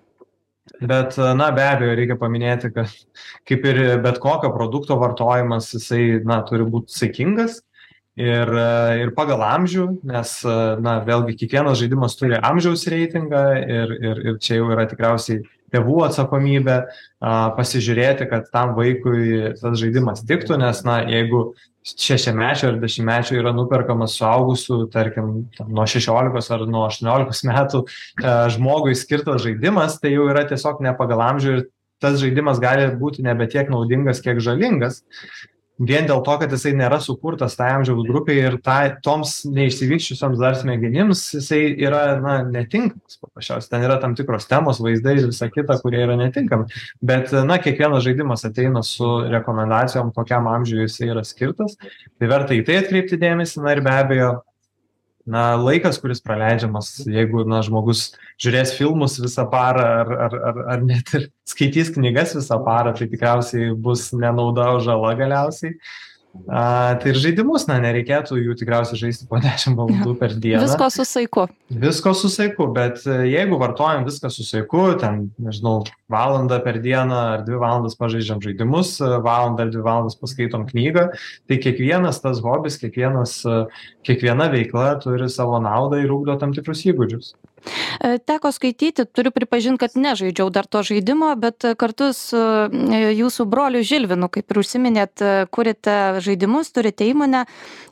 Bet, 0.81 1.14
na, 1.38 1.52
be 1.55 1.62
abejo, 1.62 1.95
reikia 1.95 2.16
paminėti, 2.19 2.73
kad 2.75 2.90
kaip 3.49 3.66
ir 3.71 3.81
bet 4.05 4.19
kokio 4.23 4.50
produkto 4.55 4.97
vartojimas, 5.00 5.71
jisai, 5.76 6.23
na, 6.26 6.40
turi 6.47 6.66
būti 6.69 6.95
saikingas 6.97 7.61
ir, 8.19 8.50
ir 9.02 9.12
pagal 9.16 9.45
amžių, 9.47 9.87
nes, 10.09 10.33
na, 10.83 10.97
vėlgi, 11.07 11.37
kiekvienas 11.43 11.78
žaidimas 11.83 12.16
turi 12.19 12.40
amžiaus 12.40 12.87
reitingą 12.90 13.45
ir, 13.61 13.95
ir, 14.00 14.25
ir 14.31 14.40
čia 14.43 14.59
jau 14.59 14.73
yra 14.73 14.88
tikriausiai 14.90 15.45
tėvų 15.75 16.00
atsakomybė 16.07 16.76
a, 16.81 17.31
pasižiūrėti, 17.57 18.26
kad 18.31 18.50
tam 18.55 18.75
vaikui 18.78 19.55
tas 19.61 19.78
žaidimas 19.78 20.25
tiktų, 20.26 20.59
nes, 20.64 20.83
na, 20.88 21.02
jeigu 21.07 21.50
šešiamečio 21.87 22.73
ar 22.73 22.78
dešimtmečio 22.83 23.38
yra 23.38 23.52
nuperkamas 23.55 24.16
suaugusių, 24.19 24.81
tarkim, 24.93 25.33
nuo 25.69 25.87
16 25.87 26.55
ar 26.57 26.66
nuo 26.71 26.87
18 26.88 27.50
metų 27.50 27.83
e, 27.87 28.35
žmogui 28.57 28.97
skirtas 28.99 29.45
žaidimas, 29.47 30.00
tai 30.02 30.16
jau 30.16 30.26
yra 30.33 30.47
tiesiog 30.49 30.83
ne 30.85 30.95
pagal 30.99 31.23
amžių 31.31 31.55
ir 31.55 31.66
tas 32.02 32.19
žaidimas 32.21 32.59
gali 32.61 32.88
būti 32.99 33.25
nebe 33.25 33.47
tiek 33.50 33.71
naudingas, 33.73 34.21
kiek 34.25 34.43
žalingas 34.43 35.05
vien 35.78 36.06
dėl 36.09 36.23
to, 36.25 36.37
kad 36.40 36.52
jisai 36.52 36.73
nėra 36.76 36.99
sukurtas 37.02 37.56
tai 37.59 37.68
amžiaus 37.75 38.06
grupiai 38.09 38.47
ir 38.49 38.56
tai, 38.64 38.97
toms 39.04 39.42
neišsivyščiusioms 39.50 40.40
dar 40.40 40.56
smegenims 40.59 41.23
jisai 41.37 41.61
yra 41.85 42.02
na, 42.23 42.38
netinkamas 42.49 43.18
paprasčiausiai. 43.21 43.73
Ten 43.75 43.87
yra 43.88 43.99
tam 44.02 44.16
tikros 44.18 44.49
temos, 44.49 44.80
vaizdai 44.83 45.18
ir 45.21 45.28
visa 45.30 45.50
kita, 45.52 45.78
kurie 45.83 46.00
yra 46.06 46.16
netinkami. 46.21 46.68
Bet, 47.04 47.33
na, 47.49 47.61
kiekvienas 47.62 48.06
žaidimas 48.06 48.47
ateina 48.49 48.83
su 48.87 49.11
rekomendacijom, 49.33 50.14
kokiam 50.16 50.49
amžiui 50.50 50.87
jisai 50.87 51.12
yra 51.12 51.25
skirtas. 51.26 51.76
Tai 52.16 52.33
verta 52.33 52.56
į 52.56 52.64
tai 52.66 52.80
atkreipti 52.83 53.21
dėmesį, 53.21 53.64
na 53.64 53.76
ir 53.76 53.85
be 53.85 53.92
abejo, 53.92 54.33
na, 55.26 55.56
laikas, 55.59 55.99
kuris 56.00 56.23
praleidžiamas, 56.23 56.92
jeigu, 57.11 57.42
na, 57.49 57.61
žmogus 57.66 58.12
žiūrės 58.42 58.75
filmus 58.78 59.18
visą 59.23 59.47
parą 59.50 59.85
ar, 60.02 60.12
ar, 60.26 60.37
ar, 60.50 60.61
ar 60.75 60.85
net 60.87 61.12
ir 61.18 61.28
skaitys 61.49 61.90
knygas 61.97 62.37
visą 62.38 62.61
parą, 62.66 62.95
tai 62.97 63.09
tikriausiai 63.11 63.73
bus 63.75 64.09
nenauda, 64.14 64.71
o 64.76 64.83
žala 64.85 65.16
galiausiai. 65.18 65.75
A, 66.47 66.95
tai 67.00 67.11
ir 67.11 67.19
žaidimus, 67.21 67.64
na, 67.66 67.78
nereikėtų 67.83 68.38
jų 68.38 68.55
tikriausiai 68.61 68.99
žaisti 69.00 69.26
po 69.31 69.40
10 69.43 69.75
valandų 69.78 70.14
per 70.21 70.35
dieną. 70.37 70.62
Visko 70.62 70.88
su 70.95 71.07
saiku. 71.09 71.47
Visko 71.83 72.12
su 72.14 72.31
saiku, 72.33 72.69
bet 72.76 73.02
e, 73.09 73.16
jeigu 73.33 73.59
vartojam 73.59 74.07
viską 74.07 74.31
su 74.31 74.47
saiku, 74.47 74.85
ten, 75.00 75.26
nežinau, 75.43 75.81
valandą 76.12 76.61
per 76.62 76.78
dieną 76.85 77.19
ar 77.33 77.43
dvi 77.47 77.59
valandas 77.62 77.99
pažaidžiam 77.99 78.43
žaidimus, 78.45 78.97
e, 79.00 79.11
valandą 79.25 79.66
ar 79.66 79.73
dvi 79.75 79.83
valandas 79.87 80.19
paskaitom 80.21 80.69
knygą, 80.71 81.09
tai 81.50 81.61
kiekvienas 81.64 82.23
tas 82.23 82.43
hobis, 82.45 82.78
kiekvienas, 82.83 83.40
e, 83.43 83.59
kiekviena 84.07 84.47
veikla 84.55 84.95
turi 85.02 85.31
savo 85.33 85.59
naudą 85.62 85.99
ir 86.05 86.14
ūkdo 86.14 86.38
tam 86.43 86.55
tikrus 86.55 86.87
įgūdžius. 86.87 87.35
E, 88.01 88.19
teko 88.19 88.53
skaityti, 88.53 89.05
turiu 89.05 89.33
pripažinti, 89.35 89.81
kad 89.81 89.97
nežaidžiau 89.99 90.51
dar 90.55 90.67
to 90.71 90.83
žaidimo, 90.87 91.33
bet 91.41 91.65
kartu 91.81 92.13
su 92.17 92.39
e, 92.39 93.01
jūsų 93.17 93.47
broliu 93.51 93.83
Žilvinu, 93.87 94.29
kaip 94.33 94.53
ir 94.53 94.61
užsiminėt, 94.63 95.23
e, 95.23 95.33
kurite 95.51 96.21
žaidimus, 96.25 96.71
turite 96.75 97.09
įmonę 97.09 97.45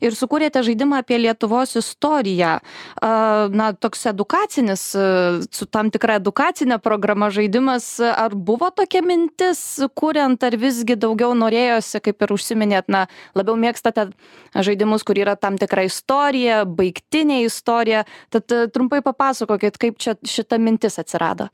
ir 0.04 0.16
sukūrėte 0.16 0.62
žaidimą 0.66 1.02
apie 1.02 1.18
Lietuvos 1.22 1.76
istoriją. 1.80 2.58
Na, 3.00 3.66
toks 3.72 4.04
edukacinis, 4.10 4.82
su 4.94 5.66
tam 5.72 5.90
tikra 5.92 6.18
edukacinė 6.20 6.78
programa 6.82 7.30
žaidimas, 7.34 7.86
ar 8.04 8.34
buvo 8.34 8.70
tokia 8.74 9.02
mintis, 9.04 9.60
kuriant, 9.96 10.42
ar 10.44 10.56
visgi 10.60 10.96
daugiau 11.00 11.34
norėjosi, 11.38 12.00
kaip 12.04 12.24
ir 12.24 12.34
užsiminėt, 12.36 12.90
na, 12.92 13.04
labiau 13.36 13.56
mėgstate 13.60 14.06
žaidimus, 14.54 15.04
kur 15.06 15.18
yra 15.20 15.36
tam 15.40 15.58
tikra 15.60 15.86
istorija, 15.88 16.62
baigtinė 16.68 17.42
istorija. 17.46 18.04
Tad 18.34 18.52
trumpai 18.74 19.02
papasakokite 19.04 19.53
pasakokit, 19.54 19.78
kaip 19.78 19.98
čia 19.98 20.14
šita 20.22 20.58
mintis 20.58 20.98
atsirado? 20.98 21.48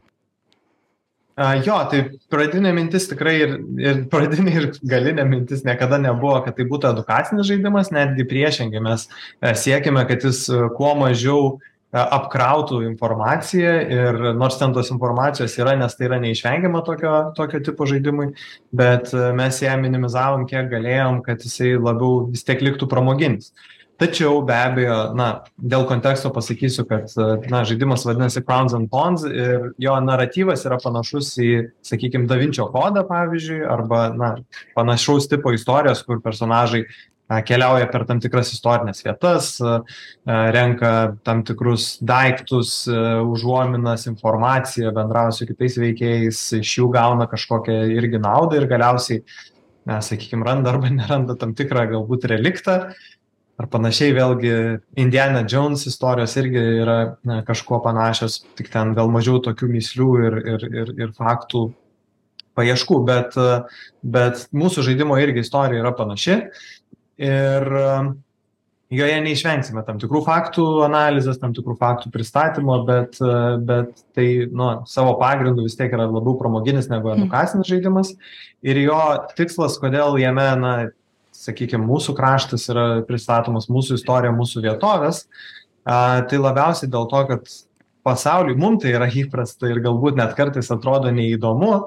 Jo, 1.65 1.79
tai 1.89 2.19
pradinė 2.29 2.73
mintis 2.75 3.09
tikrai 3.09 3.37
ir, 3.41 3.53
ir 3.81 4.01
pradinė 4.13 4.53
ir 4.59 4.67
galinė 4.85 5.25
mintis 5.25 5.65
niekada 5.65 5.97
nebuvo, 5.97 6.43
kad 6.45 6.57
tai 6.57 6.67
būtų 6.69 6.91
edukacinis 6.91 7.49
žaidimas, 7.49 7.93
netgi 7.95 8.27
priešingai 8.29 8.83
mes 8.85 9.07
e, 9.41 9.55
siekime, 9.55 10.05
kad 10.05 10.21
jis 10.27 10.51
e, 10.51 10.59
kuo 10.77 10.91
mažiau 11.01 11.57
e, 11.57 11.57
apkrautų 11.97 12.83
informaciją 12.91 13.73
ir 13.89 14.21
nors 14.37 14.59
ten 14.61 14.75
tos 14.77 14.93
informacijos 14.93 15.57
yra, 15.57 15.79
nes 15.81 15.97
tai 15.97 16.11
yra 16.11 16.21
neišvengiama 16.21 16.85
tokio, 16.85 17.17
tokio 17.39 17.63
tipo 17.65 17.89
žaidimui, 17.89 18.35
bet 18.77 19.15
mes 19.39 19.65
ją 19.65 19.81
minimizavom 19.81 20.45
kiek 20.51 20.69
galėjom, 20.75 21.23
kad 21.25 21.41
jisai 21.47 21.79
labiau 21.79 22.27
vis 22.35 22.45
tiek 22.45 22.61
liktų 22.69 22.91
pramoginis. 22.91 23.55
Uh, 23.55 23.80
tačiau 24.01 24.41
be 24.47 24.57
abejo 24.57 24.97
na 25.17 25.29
dėl 25.61 25.85
konteksto 25.89 26.33
pasakysiu 26.33 26.87
kad 26.89 27.13
na 27.53 27.63
žaidimas 27.69 28.07
vadinasi 28.09 28.43
crowns 28.47 28.75
and 28.77 28.89
pawns 28.93 29.27
ir 29.29 29.71
jo 29.81 29.99
naratyvas 30.07 30.65
yra 30.69 30.81
panašus 30.81 31.35
į 31.43 31.51
sakykim 31.85 32.25
da 32.31 32.41
vinčio 32.41 32.71
kodą 32.73 33.05
pavyzdžiui 33.09 33.61
arba 33.69 34.09
na 34.17 34.35
panašaus 34.77 35.29
tipo 35.29 35.53
istorijos 35.57 36.05
kur 36.07 36.23
personažai 36.25 36.87
keliauja 37.47 37.87
per 37.91 38.05
tam 38.09 38.19
tikras 38.21 38.51
istorines 38.53 39.05
vietas, 39.05 39.53
renka 40.27 40.93
tam 41.23 41.45
tikrus 41.47 41.93
daiktus, 42.03 42.89
užuominas, 42.91 44.09
informaciją, 44.11 44.91
bendrauja 44.97 45.37
su 45.37 45.47
kitais 45.47 45.79
veikėjais, 45.79 46.43
iš 46.59 46.75
jų 46.81 46.89
gauna 46.97 47.29
kažkokią 47.31 47.85
irgi 47.95 48.19
naudą 48.23 48.59
ir 48.59 48.67
galiausiai, 48.71 49.23
na, 49.87 50.01
sakykime, 50.05 50.45
randa 50.47 50.75
arba 50.75 50.91
neranda 50.93 51.39
tam 51.39 51.55
tikrą 51.55 51.87
galbūt 51.95 52.27
reliktą, 52.35 52.81
ar 53.61 53.69
panašiai 53.69 54.15
vėlgi 54.17 54.55
Indiana 55.01 55.43
Jones 55.45 55.85
istorijos 55.91 56.37
irgi 56.41 56.63
yra 56.81 56.99
na, 57.27 57.41
kažkuo 57.47 57.81
panašios, 57.85 58.41
tik 58.59 58.71
ten 58.73 58.95
gal 58.97 59.13
mažiau 59.13 59.43
tokių 59.45 59.69
mislių 59.75 60.11
ir, 60.25 60.39
ir, 60.55 60.67
ir, 60.83 60.95
ir 61.05 61.13
faktų 61.19 61.67
paieškų, 62.59 62.99
bet, 63.07 63.37
bet 64.03 64.47
mūsų 64.57 64.89
žaidimo 64.89 65.19
irgi 65.21 65.45
istorija 65.45 65.85
yra 65.85 65.93
panaši 65.97 66.41
ir 67.21 67.73
joje 68.91 69.19
neišvengsime 69.23 69.85
tam 69.87 70.01
tikrų 70.03 70.23
faktų 70.27 70.67
analizės, 70.89 71.39
tam 71.39 71.53
tikrų 71.55 71.77
faktų 71.79 72.11
pristatymo, 72.15 72.81
bet, 72.89 73.21
bet 73.67 73.93
tai 74.17 74.27
nu, 74.51 74.71
savo 74.91 75.15
pagrindu 75.21 75.67
vis 75.67 75.77
tiek 75.79 75.93
yra 75.95 76.09
labiau 76.09 76.35
pramoginis 76.41 76.91
negu 76.91 77.13
mhm. 77.13 77.23
edukacinis 77.23 77.71
žaidimas 77.71 78.15
ir 78.67 78.81
jo 78.83 79.01
tikslas, 79.37 79.79
kodėl 79.83 80.19
jame 80.21 80.49
na, 80.61 80.75
sakykim 81.41 81.85
mūsų 81.89 82.15
kraštas 82.19 82.69
yra 82.73 82.87
pristatomas 83.09 83.71
mūsų 83.73 83.99
istorija 84.01 84.33
mūsų 84.37 84.65
vietovės 84.67 85.25
a, 85.85 86.23
tai 86.29 86.41
labiausiai 86.41 86.91
dėl 86.93 87.09
to 87.11 87.25
kad 87.33 87.53
pasauliui 88.07 88.59
mum 88.61 88.79
tai 88.81 88.95
yra 88.97 89.09
įprasta 89.09 89.71
ir 89.71 89.83
galbūt 89.85 90.19
net 90.21 90.37
kartais 90.39 90.71
atrodo 90.73 91.13
neįdomu 91.15 91.87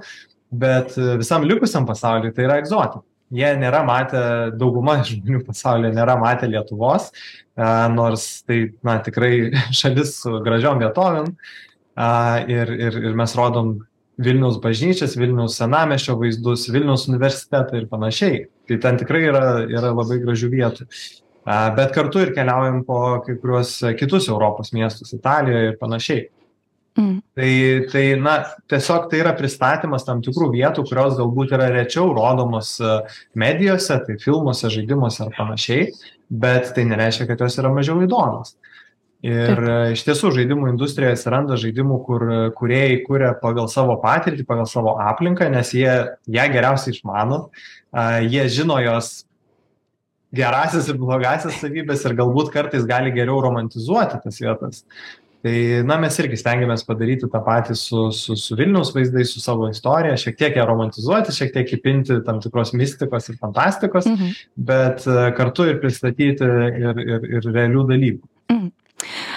bet 0.54 0.94
visam 1.22 1.46
likusiam 1.48 1.88
pasauliui 1.90 2.34
tai 2.36 2.48
yra 2.48 2.60
egzotika 2.62 3.04
jie 3.34 3.50
nėra 3.58 3.82
matę 3.88 4.24
dauguma 4.60 5.00
žmonių 5.06 5.42
pasaulyje 5.48 5.94
nėra 5.96 6.18
matę 6.22 6.50
lietuvos 6.50 7.10
a, 7.10 7.88
nors 7.94 8.44
tai 8.48 8.68
na 8.86 9.00
tikrai 9.06 9.50
šalis 9.82 10.20
su 10.22 10.38
gražiom 10.46 10.82
vietovėm 10.84 11.34
a, 11.96 12.12
ir, 12.50 12.74
ir, 12.90 13.02
ir 13.10 13.18
mes 13.18 13.36
rodom 13.38 13.76
Vilniaus 14.24 14.60
bažnyčias, 14.62 15.16
Vilniaus 15.18 15.56
senamešio 15.58 16.14
vaizdus, 16.20 16.68
Vilniaus 16.70 17.08
universitetą 17.10 17.80
ir 17.80 17.88
panašiai. 17.90 18.44
Tai 18.70 18.80
ten 18.80 19.00
tikrai 19.02 19.26
yra, 19.28 19.44
yra 19.68 19.92
labai 19.92 20.22
gražių 20.24 20.50
vietų. 20.54 20.88
Bet 21.44 21.92
kartu 21.96 22.22
ir 22.24 22.32
keliaujam 22.36 22.84
po 22.88 23.00
kai 23.26 23.36
kuriuos 23.36 23.76
kitus 24.00 24.30
Europos 24.32 24.72
miestus, 24.76 25.12
Italijoje 25.16 25.74
ir 25.74 25.78
panašiai. 25.82 26.24
Mm. 26.94 27.22
Tai, 27.34 27.52
tai, 27.90 28.04
na, 28.22 28.36
tiesiog 28.70 29.08
tai 29.10 29.24
yra 29.24 29.34
pristatymas 29.36 30.06
tam 30.06 30.22
tikrų 30.24 30.52
vietų, 30.54 30.86
kurios 30.88 31.18
galbūt 31.18 31.56
yra 31.58 31.72
rečiau 31.74 32.12
rodomos 32.14 32.76
medijose, 33.40 33.98
tai 34.06 34.18
filmuose, 34.22 34.70
žaidimuose 34.72 35.24
ar 35.26 35.34
panašiai, 35.34 35.88
bet 36.30 36.70
tai 36.76 36.86
nereiškia, 36.92 37.28
kad 37.32 37.42
jos 37.42 37.58
yra 37.60 37.74
mažiau 37.74 37.98
įdomios. 38.06 38.54
Ir 39.24 39.56
Taip. 39.56 39.94
iš 39.96 40.02
tiesų 40.04 40.34
žaidimų 40.36 40.68
industrijoje 40.74 41.16
atsiranda 41.16 41.56
žaidimų, 41.56 42.00
kur 42.04 42.26
kuriejai 42.58 42.98
kuria 43.06 43.30
pagal 43.40 43.70
savo 43.72 43.96
patirtį, 44.04 44.44
pagal 44.50 44.68
savo 44.68 44.98
aplinką, 45.00 45.48
nes 45.54 45.72
jie 45.72 45.94
ją 46.28 46.48
geriausiai 46.52 46.92
išmano, 46.98 47.46
jie 48.28 48.44
žino 48.52 48.82
jos 48.84 49.22
gerasias 50.36 50.90
ir 50.92 50.98
blogasias 51.00 51.56
savybės 51.62 52.04
ir 52.04 52.16
galbūt 52.20 52.52
kartais 52.52 52.84
gali 52.90 53.14
geriau 53.16 53.40
romantizuoti 53.46 54.20
tas 54.24 54.42
vietas. 54.42 54.84
tai 55.44 55.84
na 55.84 55.98
mes 56.00 56.16
irgi 56.24 56.38
stengiamės 56.40 56.86
padaryti 56.88 57.28
tą 57.28 57.42
patį 57.44 57.76
su 57.76 58.06
su 58.16 58.36
su 58.40 58.56
vilniaus 58.56 58.94
vaizdais 58.96 59.32
su 59.36 59.42
savo 59.44 59.68
istorija 59.68 60.16
šiek 60.18 60.38
tiek 60.40 60.56
ją 60.56 60.64
romantizuoti 60.70 61.36
šiek 61.36 61.52
tiek 61.54 61.74
įpinti 61.78 62.22
tam 62.26 62.40
tikros 62.40 62.72
mistikos 62.74 63.28
ir 63.30 63.36
fantastikos 63.42 64.08
Mhm. 64.08 64.30
bet 64.56 65.04
e, 65.08 65.32
kartu 65.36 65.66
ir 65.68 65.80
pristatyti 65.82 66.44
ir 66.44 67.00
ir 67.08 67.28
ir 67.38 67.42
realių 67.44 67.84
dalykų. 67.92 68.28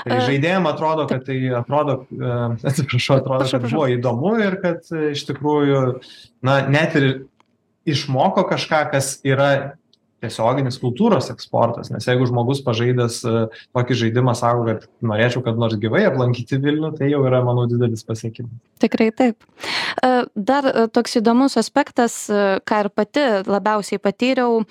Tai 0.04 0.20
žaidėjam 0.28 0.68
atrodo 0.70 1.06
kad 1.11 1.25
tai 1.26 1.38
atrodo 1.58 1.99
e, 2.11 2.35
atsiprašau 2.70 3.20
atrodo 3.20 3.49
kad 3.50 3.66
buvo 3.68 3.88
įdomu 3.94 4.37
ir 4.44 4.58
kad 4.62 4.87
e, 4.92 5.12
iš 5.16 5.26
tikrųjų 5.30 5.82
na 6.46 6.61
net 6.70 6.96
ir 7.00 7.08
išmoko 7.87 8.46
kažką 8.50 8.87
kas 8.94 9.16
yra 9.26 9.50
tiesioginis 10.25 10.78
kultūros 10.82 11.30
eksportas 11.35 11.90
nes 11.92 12.06
jeigu 12.08 12.26
žmogus 12.30 12.62
pažaidęs 12.66 13.18
e, 13.28 13.35
tokį 13.76 13.99
žaidimą 14.02 14.35
sako 14.38 14.64
kad 14.70 14.87
norėčiau 15.04 15.44
kada 15.44 15.61
nors 15.61 15.76
gyvai 15.82 16.06
aplankyti 16.08 16.58
vilnių 16.62 16.94
tai 16.99 17.11
jau 17.12 17.23
yra 17.28 17.42
manau 17.46 17.66
didelis 17.70 18.04
pasiekimas 18.06 18.54
Tikrai 18.76 19.08
taip. 19.16 19.40
E, 20.04 20.08
Dar 20.37 20.66
e, 20.68 20.87
toks 20.92 21.16
įdomus 21.20 21.54
aspektas, 21.56 22.26
ką 22.68 22.80
ir 22.85 22.90
pati 22.92 23.23
labiausiai 23.49 24.00
patyriau 24.02 24.64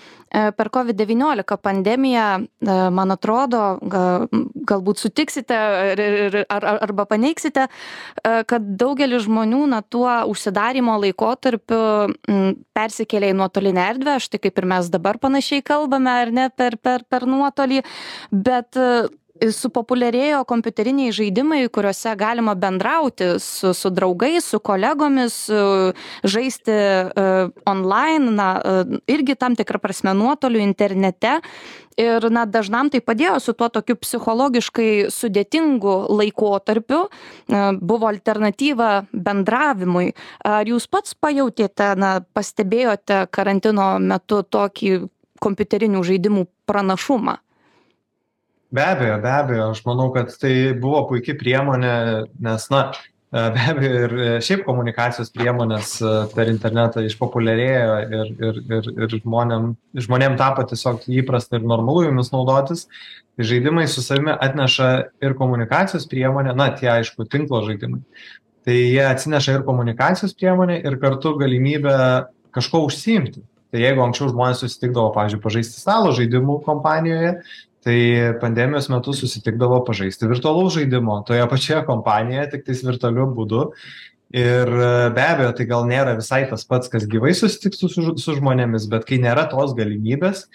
per 0.57 0.67
COVID-19 0.69 1.57
pandemiją, 1.63 2.25
e, 2.43 2.75
man 2.91 3.13
atrodo, 3.15 3.77
ga- 3.81 4.27
galbūt 4.67 4.99
sutiksite 4.99 5.55
ir- 5.93 6.01
ir- 6.01 6.45
ar, 6.49 6.65
ar, 6.65 6.79
arba 6.83 7.05
paneiksite, 7.05 7.67
e, 7.69 8.43
kad 8.43 8.61
daugelis 8.77 9.25
žmonių 9.25 9.63
na, 9.69 9.81
tuo 9.81 10.09
užsidarimo 10.29 10.97
laikotarpiu 11.01 12.13
persikėlė 12.75 13.31
į 13.31 13.37
nuotolinę 13.39 13.87
erdvę, 13.93 14.19
štai 14.19 14.39
kaip 14.43 14.57
ir 14.57 14.65
mes 14.65 14.89
dabar 14.89 15.17
panašiai 15.17 15.34
kalbame, 15.65 16.09
ar 16.09 16.31
ne, 16.31 16.49
per, 16.49 16.77
per, 16.77 17.03
per 17.09 17.25
nuotolį, 17.29 17.83
bet 18.31 18.77
e, 18.79 19.07
supopuliarėjo 19.35 20.43
kompiuteriniai 20.47 21.13
žaidimai, 21.15 21.65
kuriuose 21.73 22.13
galima 22.19 22.55
bendrauti 22.55 23.35
su, 23.43 23.73
su 23.75 23.91
draugais, 23.91 24.45
su 24.45 24.59
kolegomis, 24.59 25.35
su- 25.49 25.93
žaisti 26.23 26.71
uh, 26.71 27.49
online, 27.67 28.31
na, 28.31 28.49
irgi 29.11 29.35
tam 29.35 29.55
tikrą 29.55 29.81
prasme 29.83 30.13
nuotoliu 30.15 30.61
internete. 30.63 31.39
Ir 31.99 32.27
na, 32.31 32.43
dažnam 32.43 32.89
tai 32.91 32.99
padėjo 32.99 33.37
su 33.39 33.53
tuo 33.55 33.69
tokiu 33.71 33.95
psichologiškai 33.95 35.07
sudėtingu 35.15 35.93
laikotarpiu, 36.11 37.05
buvo 37.79 38.09
alternatyva 38.09 38.89
bendravimui. 39.13 40.09
Ar 40.43 40.67
jūs 40.67 40.89
pats 40.91 41.15
pajutėte, 41.15 41.93
na, 41.95 42.17
pastebėjote 42.35 43.21
karantino 43.31 43.93
metu 44.03 44.41
tokį 44.43 45.05
kompiuterinių 45.43 46.03
žaidimų 46.05 46.45
pranašumą? 46.69 47.39
Be 48.75 48.83
abejo, 48.83 49.17
be 49.21 49.31
abejo, 49.31 49.67
aš 49.71 49.83
manau, 49.85 50.09
kad 50.11 50.31
tai 50.41 50.53
buvo 50.81 51.05
puikia 51.09 51.35
priemonė, 51.39 51.91
nes, 52.43 52.65
na, 52.73 52.81
e, 53.31 53.43
be 53.55 53.67
abejo, 53.71 53.99
ir 54.05 54.15
e, 54.15 54.29
šiaip 54.43 54.65
komunikacijos 54.67 55.31
priemonės 55.35 55.93
e, 56.01 56.13
per 56.33 56.49
internetą 56.51 57.03
išpopuliarėjo 57.05 57.99
ir, 58.03 58.31
ir, 58.47 58.59
ir, 58.79 58.89
ir 59.05 59.15
žmonėm, 59.21 59.69
žmonėm 60.07 60.35
tapo 60.41 60.65
tiesiog 60.67 61.05
įprasta 61.21 61.59
ir 61.59 61.69
normalu 61.69 62.07
jomis 62.09 62.33
naudotis. 62.33 62.87
Žaidimai 63.39 63.85
su 63.91 64.03
savimi 64.03 64.33
atneša 64.33 64.89
ir 65.23 65.37
komunikacijos 65.39 66.07
priemonę, 66.11 66.55
na, 66.57 66.71
tie 66.75 66.89
aišku, 66.97 67.29
tinklo 67.31 67.61
žaidimai. 67.67 68.01
Tai 68.65 68.75
jie 68.75 69.03
atsineša 69.05 69.59
ir 69.59 69.67
komunikacijos 69.67 70.33
priemonę, 70.35 70.81
ir 70.81 70.97
kartu 70.99 71.35
galimybę 71.37 71.95
kažko 72.55 72.87
užsiimti. 72.89 73.43
Tai 73.75 73.82
jeigu 73.84 74.00
anksčiau 74.05 74.29
žmonės 74.32 74.62
susitikdavo, 74.63 75.10
pavyzdžiui, 75.12 75.41
pažaisti 75.44 75.82
stalo 75.82 76.13
žaidimų 76.15 76.62
kompanijoje, 76.63 77.34
tai 77.84 77.96
pandemijos 78.39 78.88
metu 78.88 79.12
susitikdavo 79.12 79.82
pažaisti 79.84 80.29
virtualaus 80.32 80.77
žaidimo 80.77 81.17
toje 81.27 81.44
pačioje 81.51 81.82
kompanijoje, 81.89 82.46
tik 82.53 82.63
tais 82.70 82.84
virtualiu 82.88 83.25
būdu. 83.36 83.65
Ir 84.36 84.72
e, 84.72 84.94
be 85.15 85.25
abejo, 85.25 85.50
tai 85.58 85.65
gal 85.67 85.84
nėra 85.89 86.13
visai 86.15 86.46
tas 86.48 86.63
pats, 86.70 86.88
kas 86.94 87.03
gyvai 87.12 87.34
susitiktų 87.36 87.89
su, 87.91 88.05
su 88.15 88.38
žmonėmis, 88.39 88.88
bet 88.94 89.03
kai 89.10 89.20
nėra 89.20 89.44
tos 89.51 89.75
galimybės, 89.75 90.46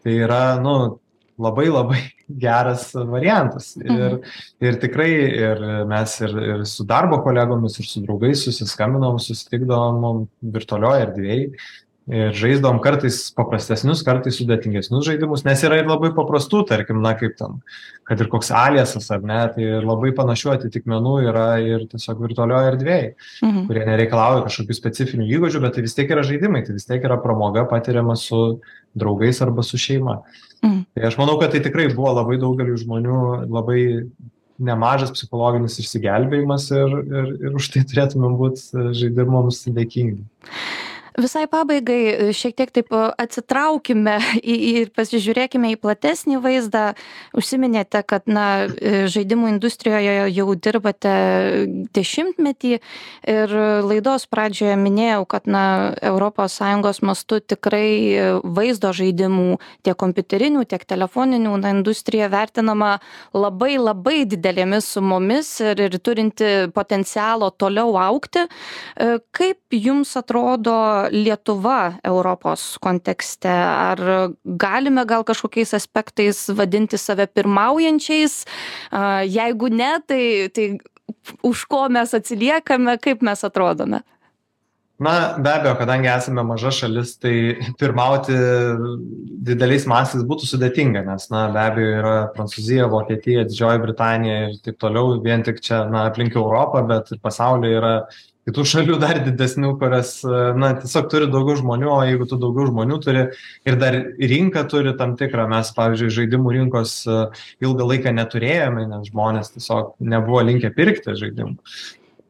tai 0.00 0.16
yra, 0.24 0.40
nu, 0.64 0.96
labai 1.40 1.68
labai 1.68 2.00
geras 2.46 2.88
variantas. 2.96 3.74
Ir, 3.76 4.22
ir 4.64 4.80
tikrai 4.80 5.10
ir 5.20 5.62
mes 5.92 6.16
ir, 6.24 6.34
ir 6.54 6.66
su 6.72 6.88
darbo 6.88 7.20
kolegomis, 7.28 7.76
ir 7.76 7.92
su 7.92 8.00
draugais 8.08 8.48
susiskambinom, 8.48 9.20
susitikdavom 9.20 10.24
virtualioje 10.56 11.06
erdvėje 11.10 11.46
ir 12.08 12.32
žaisdavom 12.34 12.80
kartais 12.82 13.18
paprastesnius, 13.36 14.00
kartais 14.06 14.38
sudėtingesnius 14.40 15.04
žaidimus, 15.06 15.44
nes 15.44 15.60
yra 15.66 15.78
ir 15.80 15.86
labai 15.90 16.10
paprastų, 16.16 16.64
tarkim, 16.70 17.02
na 17.04 17.12
kaip 17.18 17.36
ten, 17.38 17.60
kad 18.08 18.20
ir 18.20 18.30
koks 18.32 18.50
aliasas 18.56 19.10
ar 19.14 19.20
ne, 19.22 19.40
tai 19.54 19.66
ir 19.78 19.86
labai 19.86 20.10
panašių 20.16 20.54
atitikmenų 20.56 21.14
yra 21.28 21.46
ir 21.62 21.86
tiesiog 21.92 22.24
virtualioje 22.24 22.72
erdvėje, 22.72 23.14
Mhm. 23.42 23.66
kurie 23.68 23.84
nereikalauja 23.86 24.44
kažkokių 24.48 24.78
specifinių 24.80 25.28
įgūdžių, 25.28 25.60
bet 25.60 25.74
tai 25.74 25.82
vis 25.82 25.94
tiek 25.94 26.10
yra 26.10 26.22
žaidimai, 26.22 26.64
tai 26.66 26.74
vis 26.74 26.88
tiek 26.88 27.04
yra 27.04 27.20
pramoga 27.22 27.66
patiriama 27.68 28.16
su 28.16 28.60
draugais 28.96 29.40
arba 29.42 29.62
su 29.62 29.76
šeima. 29.76 30.22
Mhm. 30.64 30.84
Tai 30.94 31.06
aš 31.06 31.16
manau, 31.16 31.38
kad 31.40 31.52
tai 31.52 31.60
tikrai 31.60 31.94
buvo 31.94 32.12
labai 32.14 32.38
daugeliu 32.38 32.76
žmonių 32.76 33.48
labai 33.48 34.06
nemažas 34.60 35.10
psichologinis 35.14 35.78
išsigelbėjimas 35.80 36.70
ir, 36.76 36.90
ir, 37.00 37.28
ir 37.48 37.54
už 37.56 37.70
tai 37.72 37.80
turėtume 37.88 38.28
būti 38.36 38.92
žaidimams 38.92 39.64
dėkingi. 39.72 40.24
Visai 41.18 41.46
pabaigai 41.50 42.30
šiek 42.36 42.54
tiek 42.54 42.70
taip 42.70 42.92
atsitraukime 42.94 44.18
į, 44.42 44.56
ir 44.82 44.92
pasižiūrėkime 44.94 45.72
į 45.74 45.78
platesnį 45.82 46.38
vaizdą. 46.44 46.84
Užsiminėte, 47.36 48.02
kad 48.06 48.28
na, 48.30 48.68
žaidimų 49.10 49.50
industrijoje 49.54 50.28
jau 50.30 50.46
dirbate 50.54 51.14
dešimtmetį 51.96 52.72
ir 52.78 53.54
laidos 53.86 54.26
pradžioje 54.30 54.76
minėjau, 54.78 55.24
kad 55.30 55.50
na, 55.50 55.64
ES 56.00 57.00
mastu 57.06 57.40
tikrai 57.40 58.40
vaizdo 58.44 58.92
žaidimų 58.94 59.58
tiek 59.86 59.96
kompiuterinių, 59.98 60.64
tiek 60.68 60.84
telefoninių 60.86 61.56
na, 61.60 61.74
industrija 61.74 62.30
vertinama 62.30 62.98
labai 63.34 63.76
labai 63.78 64.24
didelėmis 64.28 64.88
sumomis 64.94 65.52
ir, 65.64 65.80
ir 65.88 65.98
turinti 65.98 66.70
potencialo 66.74 67.50
toliau 67.50 67.96
aukti. 68.00 68.46
Kaip 69.34 69.74
jums 69.74 70.14
atrodo 70.18 70.76
Lietuva 71.12 71.96
Europos 72.04 72.76
kontekste? 72.82 73.50
Ar 73.50 74.30
galime 74.44 75.06
gal 75.08 75.24
kažkokiais 75.24 75.74
aspektais 75.78 76.46
vadinti 76.52 77.00
save 77.00 77.26
pirmaujančiais? 77.32 78.44
Jeigu 79.30 79.72
ne, 79.72 79.92
tai, 80.06 80.22
tai 80.54 80.70
už 81.42 81.66
ko 81.70 81.86
mes 81.92 82.14
atsiliekame, 82.14 82.98
kaip 83.02 83.22
mes 83.26 83.44
atrodome? 83.46 84.04
Na, 85.00 85.12
be 85.40 85.48
abejo, 85.48 85.78
kadangi 85.80 86.10
esame 86.12 86.42
maža 86.44 86.70
šalis, 86.76 87.14
tai 87.16 87.32
pirmauti 87.80 88.34
dideliais 89.48 89.86
mastais 89.88 90.26
būtų 90.28 90.44
sudėtinga, 90.44 91.00
nes, 91.06 91.24
na, 91.32 91.46
be 91.54 91.62
abejo, 91.62 91.94
yra 92.02 92.16
Prancūzija, 92.34 92.88
Vokietija, 92.92 93.46
Didžioji 93.48 93.80
Britanija 93.80 94.42
ir 94.50 94.58
taip 94.66 94.76
toliau, 94.84 95.14
vien 95.24 95.40
tik 95.46 95.62
čia, 95.64 95.86
na, 95.88 96.04
aplink 96.10 96.36
Europą, 96.36 96.84
bet 96.90 97.08
ir 97.14 97.22
pasaulyje 97.24 97.78
yra 97.80 97.94
kitų 98.48 98.64
šalių 98.72 98.96
dar 99.02 99.20
didesnių, 99.24 99.74
kurias, 99.80 100.14
na, 100.58 100.72
tiesiog 100.80 101.10
turi 101.12 101.28
daugiau 101.30 101.58
žmonių, 101.60 101.90
o 101.92 102.00
jeigu 102.08 102.26
tu 102.30 102.38
daugiau 102.40 102.70
žmonių 102.70 102.98
turi 103.04 103.26
ir 103.68 103.78
dar 103.80 103.98
rinką 104.32 104.64
turi 104.70 104.94
tam 104.98 105.16
tikrą, 105.20 105.46
mes, 105.50 105.72
pavyzdžiui, 105.76 106.12
žaidimų 106.18 106.56
rinkos 106.56 106.96
ilgą 107.62 107.88
laiką 107.92 108.14
neturėjome, 108.16 108.86
nes 108.90 109.10
žmonės 109.12 109.54
tiesiog 109.56 109.94
nebuvo 110.00 110.44
linkę 110.48 110.72
pirkti 110.76 111.16
žaidimų. 111.20 111.58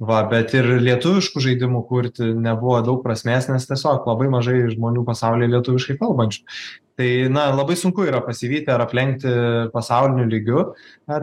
Va, 0.01 0.23
bet 0.25 0.55
ir 0.57 0.65
lietuviškų 0.81 1.43
žaidimų 1.45 1.83
kurti 1.85 2.31
nebuvo 2.33 2.79
daug 2.85 3.03
prasmės, 3.05 3.51
nes 3.53 3.67
tiesiog 3.69 4.07
labai 4.09 4.31
mažai 4.33 4.63
žmonių 4.73 5.03
pasaulyje 5.05 5.51
lietuviškai 5.53 5.99
kalbančių. 6.01 6.47
Tai, 7.01 7.09
na, 7.33 7.47
labai 7.53 7.77
sunku 7.81 8.07
yra 8.09 8.23
pasivyti 8.25 8.73
ar 8.73 8.81
aplenkti 8.85 9.31
pasauliniu 9.73 10.25
lygiu 10.29 10.63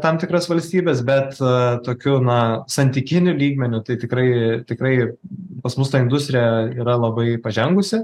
tam 0.01 0.19
tikras 0.21 0.45
valstybės, 0.49 1.01
bet 1.05 1.39
tokiu, 1.85 2.19
na, 2.25 2.37
santykiniu 2.69 3.33
lygmeniu, 3.37 3.81
tai 3.85 3.97
tikrai, 4.01 4.27
tikrai 4.69 4.93
pas 5.65 5.77
mus 5.77 5.93
ta 5.93 6.01
industrija 6.01 6.67
yra 6.77 6.99
labai 7.01 7.39
pažengusi. 7.41 8.03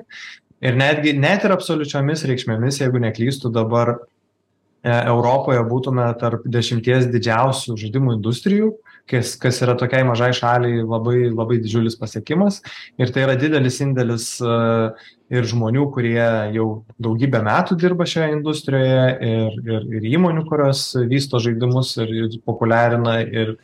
Ir 0.64 0.78
netgi, 0.80 1.14
net 1.18 1.46
ir 1.46 1.54
absoliučiomis 1.54 2.26
reikšmėmis, 2.30 2.82
jeigu 2.82 3.02
neklystų 3.04 3.54
dabar 3.54 4.00
Europoje 4.84 5.62
būtume 5.70 6.10
tarp 6.20 6.50
dešimties 6.50 7.08
didžiausių 7.14 7.78
žaidimų 7.80 8.18
industrijų, 8.18 8.74
kas, 9.10 9.36
kas 9.40 9.60
yra 9.66 9.76
tokiai 9.80 10.06
mažai 10.08 10.32
šaliai 10.36 10.84
labai, 10.88 11.28
labai 11.32 11.60
didžiulis 11.64 11.98
pasiekimas. 12.00 12.62
Ir 13.02 13.12
tai 13.14 13.26
yra 13.26 13.36
didelis 13.40 13.80
indėlis 13.84 14.28
ir 15.34 15.50
žmonių, 15.50 15.88
kurie 15.96 16.24
jau 16.56 16.68
daugybę 17.02 17.42
metų 17.46 17.78
dirba 17.82 18.08
šioje 18.10 18.38
industrijoje, 18.38 19.06
ir, 19.30 19.60
ir, 19.68 19.88
ir 20.00 20.10
įmonių, 20.14 20.46
kurios 20.50 20.86
vysto 21.10 21.42
žaidimus 21.44 21.96
ir, 22.04 22.14
ir 22.24 22.38
populiarina, 22.46 23.20
ir 23.26 23.58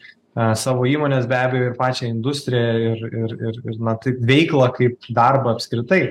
savo 0.60 0.86
įmonės 0.88 1.28
be 1.30 1.38
abejo, 1.38 1.70
ir 1.70 1.80
pačią 1.80 2.10
industriją, 2.10 2.76
ir, 2.92 3.08
ir, 3.08 3.34
ir, 3.50 3.64
ir 3.72 3.80
na, 3.84 3.96
taip, 4.02 4.22
veiklą 4.26 4.70
kaip 4.76 5.10
darbą 5.16 5.56
apskritai. 5.56 6.04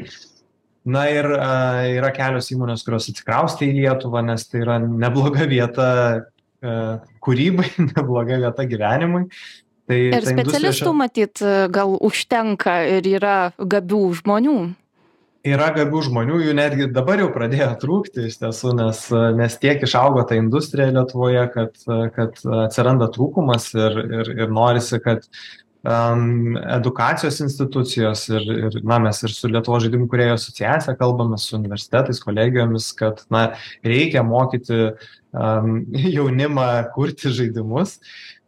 Na 0.89 1.05
ir 1.13 1.27
a, 1.37 1.53
yra 1.91 2.11
kelios 2.17 2.49
įmonės, 2.55 2.83
kurios 2.87 3.11
atsikraustė 3.11 3.69
į 3.69 3.83
Lietuvą, 3.83 4.23
nes 4.25 4.47
tai 4.49 4.63
yra 4.65 4.79
nebloga 4.81 5.45
vieta 5.51 5.89
kūrybai, 7.29 7.71
nebloga 7.93 8.41
vieta 8.49 8.67
gyvenimui. 8.69 9.29
Tai 9.89 10.03
ir 10.03 10.25
specialistų 10.27 10.91
šia... 10.91 10.99
matyt 10.99 11.47
gal 11.73 11.95
užtenka 12.05 12.83
ir 12.99 13.09
yra 13.09 13.39
gabių 13.57 14.03
žmonių 14.19 14.59
yra 15.47 15.69
gabių 15.75 16.03
žmonių, 16.09 16.41
jų 16.49 16.55
netgi 16.59 16.89
dabar 16.93 17.23
jau 17.23 17.29
pradėjo 17.35 17.71
trūkti 17.83 18.27
iš 18.29 18.39
tiesų, 18.43 18.75
nes, 18.79 19.05
nes 19.39 19.57
tiek 19.63 19.83
išaugo 19.85 20.25
ta 20.29 20.39
industrija 20.39 20.91
Lietuvoje, 20.95 21.45
kad, 21.55 21.79
kad 22.17 22.43
atsiranda 22.67 23.11
trūkumas 23.15 23.71
ir, 23.77 23.99
ir, 24.21 24.33
ir 24.45 24.55
norisi, 24.55 25.01
kad 25.05 25.27
edukacijos 25.87 27.39
institucijos 27.41 28.25
ir, 28.33 28.43
ir 28.43 28.79
na, 28.83 28.99
mes 28.99 29.23
ir 29.23 29.31
su 29.31 29.49
Lietuvo 29.49 29.79
žaidimų 29.81 30.09
kurėjo 30.11 30.35
asociacija 30.35 30.97
kalbame 30.99 31.39
su 31.39 31.55
universitetais, 31.57 32.19
kolegijomis, 32.25 32.91
kad 32.99 33.23
na, 33.31 33.53
reikia 33.87 34.25
mokyti 34.27 34.91
jaunimą 36.19 36.69
kurti 36.95 37.31
žaidimus. 37.31 37.99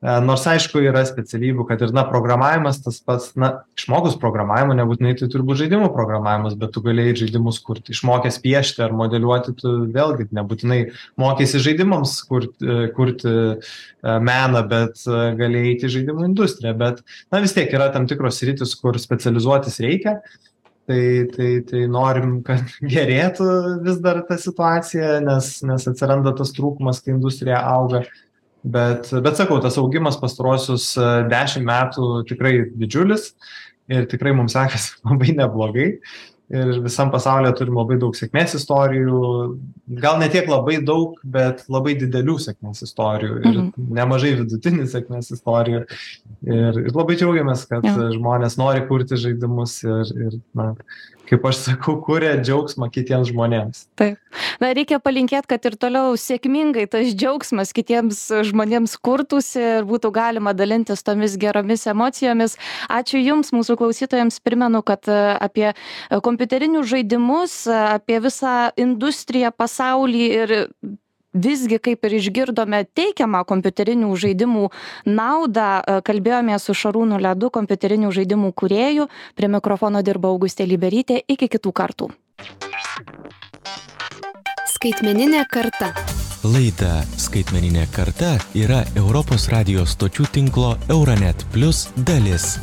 E, 0.01 0.13
nors 0.25 0.47
aišku 0.49 0.81
yra 0.81 1.03
specialybių, 1.05 1.67
kad 1.69 1.83
ir, 1.85 1.91
na, 1.93 2.07
programavimas 2.09 2.79
tas 2.81 3.03
pats, 3.05 3.35
na, 3.37 3.51
išmokus 3.77 4.15
programavimo, 4.23 4.73
nebūtinai 4.79 5.13
tai 5.19 5.29
turi 5.29 5.45
būti 5.45 5.67
žaidimų 5.67 5.91
programavimas, 5.93 6.55
bet 6.61 6.73
tu 6.73 6.81
galėjai 6.85 7.19
žaidimus 7.27 7.59
kurti. 7.67 7.93
Išmokęs 7.93 8.41
piešti 8.41 8.81
ar 8.87 8.95
modeliuoti, 8.97 9.53
tu 9.61 9.75
vėlgi 9.93 10.31
nebūtinai 10.39 10.81
mokėsi 11.21 11.61
žaidimams 11.67 12.15
kurti, 12.31 12.65
e, 12.65 12.87
kurti 12.97 13.35
e, 13.35 14.15
meną, 14.31 14.63
bet 14.71 15.05
galėjai 15.41 15.75
įti 15.75 15.93
žaidimų 15.99 16.31
industriją. 16.31 16.73
Bet, 16.81 17.05
na, 17.29 17.43
vis 17.45 17.53
tiek 17.57 17.69
yra 17.77 17.91
tam 17.93 18.09
tikros 18.09 18.41
rytis, 18.49 18.73
kur 18.81 18.97
specializuotis 19.01 19.77
reikia. 19.85 20.23
Tai, 20.91 21.03
tai, 21.37 21.51
tai 21.69 21.85
norim, 21.93 22.41
kad 22.43 22.65
gerėtų 22.97 23.51
vis 23.85 24.01
dar 24.03 24.25
ta 24.27 24.41
situacija, 24.41 25.21
nes, 25.29 25.53
nes 25.69 25.87
atsiranda 25.93 26.33
tas 26.41 26.57
trūkumas, 26.57 27.05
kai 27.05 27.13
industrija 27.19 27.61
auga. 27.77 28.07
Bet, 28.63 29.09
bet 29.25 29.39
sakau, 29.41 29.57
tas 29.63 29.79
augimas 29.81 30.19
pastarosius 30.21 30.93
e, 31.01 31.07
dešimt 31.31 31.65
metų 31.65 32.09
tikrai 32.29 32.55
didžiulis 32.77 33.31
ir 33.91 34.05
tikrai 34.11 34.35
mums 34.37 34.53
sekasi 34.57 34.99
labai 35.09 35.37
neblogai. 35.39 35.95
Ir 36.51 36.81
visam 36.83 37.13
pasaulyje 37.13 37.53
turim 37.61 37.77
labai 37.79 37.95
daug 38.03 38.17
sėkmės 38.19 38.57
istorijų, 38.59 39.19
gal 40.03 40.17
ne 40.19 40.27
tiek 40.33 40.49
labai 40.51 40.81
daug, 40.83 41.21
bet 41.23 41.63
labai 41.71 41.93
didelių 42.01 42.35
sėkmės 42.43 42.83
istorijų 42.89 43.37
ir 43.39 43.53
mhm. 43.53 43.85
nemažai 44.01 44.33
vidutinių 44.41 44.89
sėkmės 44.91 45.31
istorijų. 45.37 45.85
Ir, 46.51 46.81
ir 46.83 46.91
labai 46.91 47.15
džiaugiamės, 47.21 47.63
kad 47.71 47.87
ja. 47.87 47.95
žmonės 48.17 48.59
nori 48.59 48.83
kurti 48.91 49.21
žaidimus 49.23 49.77
ir, 49.87 50.11
ir 50.27 50.37
na, 50.59 50.73
kaip 51.31 51.47
aš 51.47 51.61
sakau, 51.69 51.97
kuria 52.03 52.35
džiaugsmą 52.41 52.89
kitiems 52.93 53.31
žmonėms. 53.31 53.85
Taip. 54.01 54.19
Na, 54.63 54.73
reikia 54.77 54.99
palinkėti, 55.03 55.49
kad 55.51 55.67
ir 55.69 55.77
toliau 55.81 56.17
sėkmingai 56.19 56.87
tas 56.91 57.13
džiaugsmas 57.15 57.75
kitiems 57.77 58.23
žmonėms 58.51 58.97
kurtųsi 59.03 59.63
ir 59.81 59.89
būtų 59.89 60.13
galima 60.15 60.55
dalintis 60.57 61.05
tomis 61.07 61.37
geromis 61.41 61.87
emocijomis. 61.91 62.57
Ačiū 62.91 63.23
Jums, 63.23 63.53
mūsų 63.55 63.79
klausytojams, 63.81 64.41
primenu, 64.45 64.83
kad 64.87 65.07
e, 65.11 65.21
apie 65.39 65.71
kompiuterinius 66.11 66.91
žaidimus, 66.91 67.61
apie 67.71 68.19
visą 68.23 68.57
industriją, 68.81 69.55
pasaulį 69.55 70.27
ir 70.43 70.57
visgi 71.35 71.79
kaip 71.79 72.05
ir 72.05 72.17
išgirdome 72.19 72.85
teikiamą 72.97 73.45
kompiuterinių 73.49 74.11
žaidimų 74.17 74.71
naudą 75.07 75.69
e, 75.81 75.99
kalbėjomės 76.07 76.67
su 76.67 76.75
šarūnu 76.75 77.21
ledu 77.23 77.51
kompiuterinių 77.55 78.11
žaidimų 78.13 78.53
kūrėju. 78.53 79.09
Prie 79.37 79.49
mikrofono 79.49 80.03
dirbo 80.03 80.33
augustė 80.35 80.67
liberytė 80.67 81.23
iki 81.29 81.49
kitų 81.49 81.73
kartų. 81.73 82.11
Skaitmeninė 84.75 85.45
karta. 85.51 85.93
Laida 86.41 87.03
Skaitmeninė 87.21 87.85
karta 87.93 88.39
yra 88.57 88.81
Europos 88.97 89.51
radijos 89.53 89.93
stočių 89.99 90.31
tinklo 90.33 90.75
Euronet 90.89 91.45
Plus 91.53 91.91
dalis. 92.09 92.55